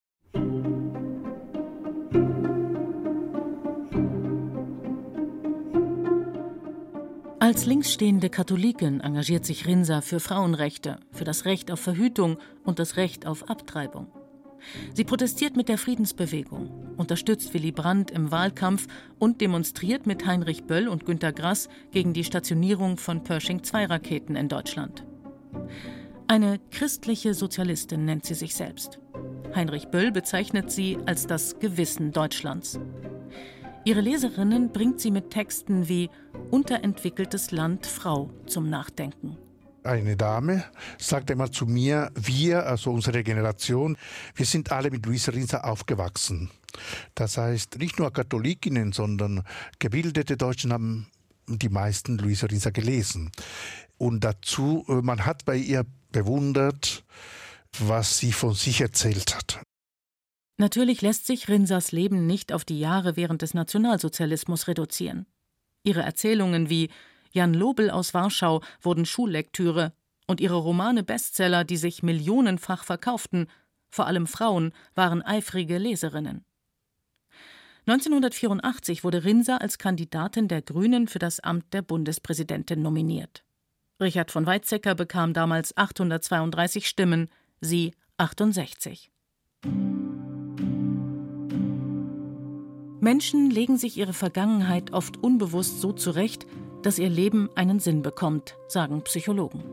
Als 7.43 7.67
linksstehende 7.67 8.31
Katholikin 8.31 9.01
engagiert 9.01 9.45
sich 9.45 9.67
Rinsa 9.67 10.01
für 10.01 10.21
Frauenrechte, 10.21 11.01
für 11.11 11.25
das 11.25 11.45
Recht 11.45 11.73
auf 11.73 11.81
Verhütung 11.81 12.39
und 12.63 12.79
das 12.79 12.97
Recht 12.97 13.27
auf 13.27 13.51
Abtreibung. 13.51 14.07
Sie 14.95 15.03
protestiert 15.03 15.57
mit 15.57 15.69
der 15.69 15.77
Friedensbewegung, 15.77 16.95
unterstützt 16.97 17.53
Willy 17.53 17.73
Brandt 17.73 18.13
im 18.13 18.31
Wahlkampf 18.31 18.87
und 19.19 19.41
demonstriert 19.41 20.07
mit 20.07 20.25
Heinrich 20.25 20.63
Böll 20.69 20.87
und 20.87 21.05
Günter 21.05 21.33
Grass 21.33 21.69
gegen 21.91 22.13
die 22.13 22.23
Stationierung 22.23 22.97
von 22.97 23.25
Pershing-2-Raketen 23.25 24.37
in 24.37 24.49
Deutschland. 24.49 25.05
Eine 26.29 26.61
christliche 26.71 27.35
Sozialistin 27.35 28.05
nennt 28.05 28.25
sie 28.25 28.35
sich 28.35 28.55
selbst. 28.55 29.01
Heinrich 29.53 29.89
Böll 29.89 30.13
bezeichnet 30.13 30.71
sie 30.71 30.97
als 31.07 31.27
das 31.27 31.59
Gewissen 31.59 32.13
Deutschlands. 32.13 32.79
Ihre 33.85 34.01
Leserinnen 34.01 34.71
bringt 34.73 35.01
sie 35.01 35.11
mit 35.11 35.31
Texten 35.31 35.89
wie 35.89 36.09
Unterentwickeltes 36.53 37.51
Land 37.51 37.85
Frau 37.85 38.31
zum 38.47 38.71
Nachdenken. 38.71 39.37
Eine 39.83 40.17
Dame 40.17 40.63
sagte 40.99 41.33
einmal 41.33 41.51
zu 41.51 41.67
mir, 41.67 42.13
wir, 42.15 42.65
also 42.65 42.93
unsere 42.93 43.25
Generation, 43.25 43.97
wir 44.37 44.47
sind 44.47 44.71
alle 44.71 44.93
mit 44.93 45.05
Luisa 45.05 45.33
Rinser 45.33 45.65
aufgewachsen. 45.65 46.51
Das 47.17 47.37
heißt, 47.37 47.79
nicht 47.79 47.99
nur 47.99 48.13
Katholikinnen, 48.13 48.93
sondern 48.93 49.43
gebildete 49.81 50.37
Deutschen 50.37 50.73
haben 50.73 51.09
die 51.49 51.69
meisten 51.69 52.19
Luisa 52.19 52.47
Rinser 52.47 52.71
gelesen. 52.71 53.33
Und 53.99 54.23
dazu, 54.23 54.85
äh, 54.89 54.93
man 55.03 55.27
hat 55.27 55.45
bei 55.45 55.57
ihr 55.57 55.85
bewundert, 56.13 57.03
was 57.81 58.19
sie 58.19 58.31
von 58.31 58.55
sich 58.55 58.81
erzählt 58.81 59.35
hat. 59.35 59.61
Natürlich 60.63 61.03
lässt 61.03 61.27
sich 61.27 61.49
Rinsers 61.49 61.91
Leben 61.91 62.29
nicht 62.29 62.53
auf 62.53 62.65
die 62.65 62.79
Jahre 62.79 63.17
während 63.17 63.43
des 63.43 63.53
Nationalsozialismus 63.53 64.69
reduzieren. 64.69 65.27
Ihre 65.83 66.03
Erzählungen 66.03 66.71
wie 66.71 66.89
Jan 67.33 67.53
Lobel 67.53 67.91
aus 67.91 68.15
Warschau 68.15 68.63
wurden 68.81 69.05
Schullektüre 69.05 69.93
und 70.29 70.41
ihre 70.41 70.55
Romane 70.55 71.03
Bestseller, 71.03 71.65
die 71.65 71.77
sich 71.77 72.05
millionenfach 72.05 72.85
verkauften, 72.85 73.49
vor 73.91 74.07
allem 74.07 74.29
Frauen, 74.29 74.73
waren 74.95 75.21
eifrige 75.21 75.79
Leserinnen. 75.79 76.45
1984 77.89 79.03
wurde 79.03 79.25
Rinser 79.25 79.61
als 79.61 79.79
Kandidatin 79.79 80.47
der 80.47 80.63
Grünen 80.63 81.09
für 81.09 81.19
das 81.19 81.41
Amt 81.41 81.75
der 81.75 81.83
Bundespräsidentin 81.83 82.83
nominiert. 82.83 83.43
Richard 84.01 84.31
von 84.31 84.47
Weizsäcker 84.47 84.95
bekam 84.95 85.33
damals 85.33 85.77
832 85.77 86.89
Stimmen, 86.89 87.31
sie 87.61 87.95
68. 88.17 89.11
Menschen 93.03 93.51
legen 93.51 93.79
sich 93.79 93.97
ihre 93.97 94.13
Vergangenheit 94.13 94.93
oft 94.93 95.21
unbewusst 95.25 95.81
so 95.81 95.93
zurecht, 95.93 96.47
dass 96.83 97.01
ihr 97.01 97.11
Leben 97.11 97.51
einen 97.57 97.81
Sinn 97.81 98.01
bekommt, 98.01 98.57
sagen 98.69 99.03
Psychologen. 99.03 99.65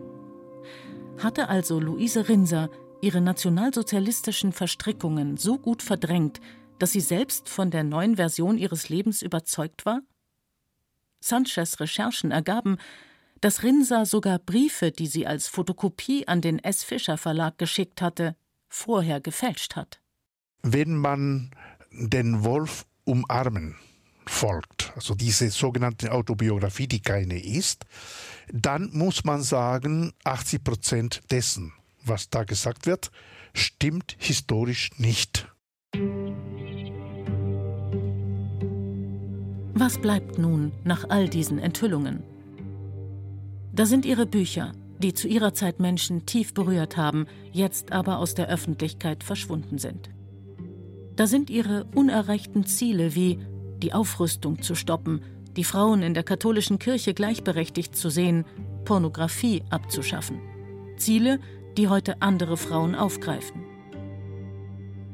Hatte 1.19 1.47
also 1.47 1.79
Luise 1.79 2.27
Rinser 2.27 2.71
ihre 3.01 3.21
nationalsozialistischen 3.21 4.51
Verstrickungen 4.51 5.37
so 5.37 5.59
gut 5.59 5.83
verdrängt, 5.83 6.41
dass 6.79 6.91
sie 6.91 7.01
selbst 7.01 7.49
von 7.49 7.69
der 7.69 7.83
neuen 7.83 8.15
Version 8.15 8.57
ihres 8.57 8.89
Lebens 8.89 9.21
überzeugt 9.21 9.85
war? 9.85 10.01
Sanchez 11.19 11.79
Recherchen 11.79 12.31
ergaben, 12.31 12.77
dass 13.41 13.61
Rinser 13.61 14.07
sogar 14.07 14.39
Briefe, 14.39 14.91
die 14.91 15.07
sie 15.07 15.27
als 15.27 15.47
Fotokopie 15.47 16.27
an 16.27 16.41
den 16.41 16.57
S. 16.57 16.83
Fischer 16.83 17.19
Verlag 17.19 17.59
geschickt 17.59 18.01
hatte, 18.01 18.35
vorher 18.69 19.21
gefälscht 19.21 19.75
hat. 19.75 20.01
Wenn 20.63 20.95
man 20.95 21.51
den 21.91 22.43
Wolf 22.43 22.85
umarmen 23.09 23.75
folgt, 24.27 24.93
also 24.95 25.15
diese 25.15 25.49
sogenannte 25.49 26.11
Autobiografie, 26.11 26.87
die 26.87 27.01
keine 27.01 27.43
ist, 27.43 27.85
dann 28.53 28.89
muss 28.93 29.23
man 29.23 29.41
sagen, 29.41 30.13
80 30.23 30.63
Prozent 30.63 31.21
dessen, 31.31 31.73
was 32.05 32.29
da 32.29 32.43
gesagt 32.43 32.85
wird, 32.85 33.09
stimmt 33.53 34.15
historisch 34.19 34.91
nicht. 34.97 35.47
Was 39.73 39.97
bleibt 39.97 40.37
nun 40.37 40.71
nach 40.83 41.09
all 41.09 41.27
diesen 41.27 41.57
Enthüllungen? 41.57 42.23
Da 43.73 43.85
sind 43.85 44.05
ihre 44.05 44.25
Bücher, 44.25 44.73
die 44.99 45.13
zu 45.13 45.27
ihrer 45.27 45.53
Zeit 45.53 45.79
Menschen 45.79 46.25
tief 46.25 46.53
berührt 46.53 46.97
haben, 46.97 47.27
jetzt 47.51 47.91
aber 47.91 48.19
aus 48.19 48.35
der 48.35 48.47
Öffentlichkeit 48.47 49.23
verschwunden 49.23 49.77
sind. 49.79 50.09
Da 51.19 51.27
sind 51.27 51.49
ihre 51.49 51.83
unerreichten 51.95 52.65
Ziele 52.65 53.13
wie 53.13 53.39
die 53.83 53.91
Aufrüstung 53.91 54.61
zu 54.61 54.73
stoppen, 54.73 55.19
die 55.57 55.65
Frauen 55.65 56.01
in 56.01 56.13
der 56.13 56.23
katholischen 56.23 56.79
Kirche 56.79 57.13
gleichberechtigt 57.13 57.93
zu 57.93 58.09
sehen, 58.09 58.45
Pornografie 58.85 59.61
abzuschaffen. 59.69 60.39
Ziele, 60.95 61.41
die 61.75 61.89
heute 61.89 62.21
andere 62.21 62.55
Frauen 62.55 62.95
aufgreifen. 62.95 63.65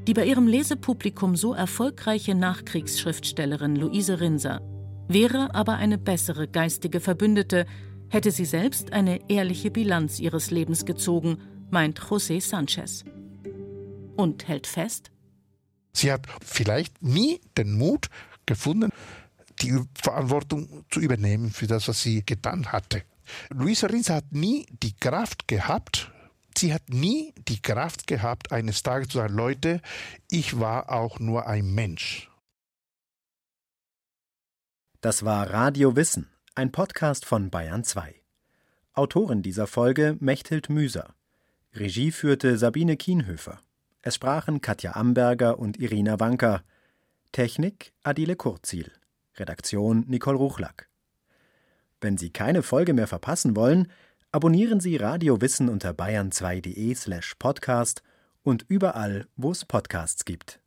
Die 0.06 0.14
bei 0.14 0.28
ihrem 0.28 0.46
Lesepublikum 0.46 1.36
so 1.36 1.56
erfolgreiche 1.56 2.36
Nachkriegsschriftstellerin 2.36 3.76
Luise 3.76 4.20
Rinser 4.20 4.62
wäre 5.08 5.56
aber 5.56 5.74
eine 5.74 5.98
bessere 5.98 6.48
geistige 6.48 7.00
Verbündete, 7.00 7.66
hätte 8.10 8.30
sie 8.30 8.46
selbst 8.46 8.94
eine 8.94 9.28
ehrliche 9.28 9.72
Bilanz 9.72 10.20
ihres 10.20 10.52
Lebens 10.52 10.86
gezogen, 10.86 11.40
meint 11.72 12.00
José 12.00 12.40
Sanchez. 12.42 13.04
Und 14.16 14.48
hält 14.48 14.68
fest, 14.68 15.10
Sie 15.96 16.12
hat 16.12 16.28
vielleicht 16.44 17.02
nie 17.02 17.40
den 17.58 17.78
Mut 17.78 18.10
gefunden, 18.46 18.92
die 19.62 19.82
Verantwortung 19.96 20.86
zu 20.92 21.00
übernehmen 21.00 21.52
für 21.52 21.68
das, 21.68 21.88
was 21.88 22.02
sie 22.02 22.26
getan 22.26 22.72
hatte. 22.72 23.04
Luisa 23.50 23.88
Rins 23.88 24.10
hat 24.10 24.32
nie 24.32 24.66
die 24.84 24.94
Kraft 24.94 25.48
gehabt, 25.48 26.12
sie 26.58 26.74
hat 26.74 26.90
nie 26.90 27.34
die 27.48 27.62
Kraft 27.62 28.08
gehabt, 28.08 28.52
eines 28.52 28.84
Tages 28.84 29.08
zu 29.10 29.20
sagen, 29.20 29.36
Leute, 29.36 29.82
ich 30.30 30.60
war 30.60 30.92
auch 30.92 31.20
nur 31.20 31.48
ein 31.48 31.74
Mensch. 31.74 32.30
Das 35.00 35.24
war 35.24 35.50
Radio 35.50 35.96
Wissen, 35.96 36.30
ein 36.56 36.72
Podcast 36.72 37.26
von 37.26 37.50
Bayern 37.50 37.84
2. 37.84 38.16
Autorin 38.94 39.44
dieser 39.44 39.68
Folge 39.68 40.18
Mechthild 40.20 40.70
Müser. 40.70 41.16
Regie 41.74 42.12
führte 42.12 42.58
Sabine 42.58 42.98
Kienhöfer. 42.98 43.60
Es 44.08 44.14
sprachen 44.16 44.62
Katja 44.62 44.92
Amberger 44.92 45.58
und 45.58 45.80
Irina 45.80 46.20
Wanker. 46.20 46.62
Technik 47.32 47.92
Adile 48.04 48.36
Kurzil. 48.36 48.92
Redaktion 49.36 50.06
Nicole 50.08 50.38
Ruchlack. 50.38 50.90
Wenn 52.02 52.16
Sie 52.16 52.30
keine 52.30 52.62
Folge 52.62 52.94
mehr 52.94 53.08
verpassen 53.08 53.56
wollen, 53.56 53.92
abonnieren 54.32 54.80
Sie 54.80 54.96
Radio 54.98 55.42
Wissen 55.42 55.70
unter 55.70 55.90
bayern2.de 55.90 56.94
slash 56.94 57.34
podcast 57.40 58.04
und 58.44 58.64
überall, 58.68 59.26
wo 59.38 59.50
es 59.50 59.66
Podcasts 59.66 60.24
gibt. 60.24 60.62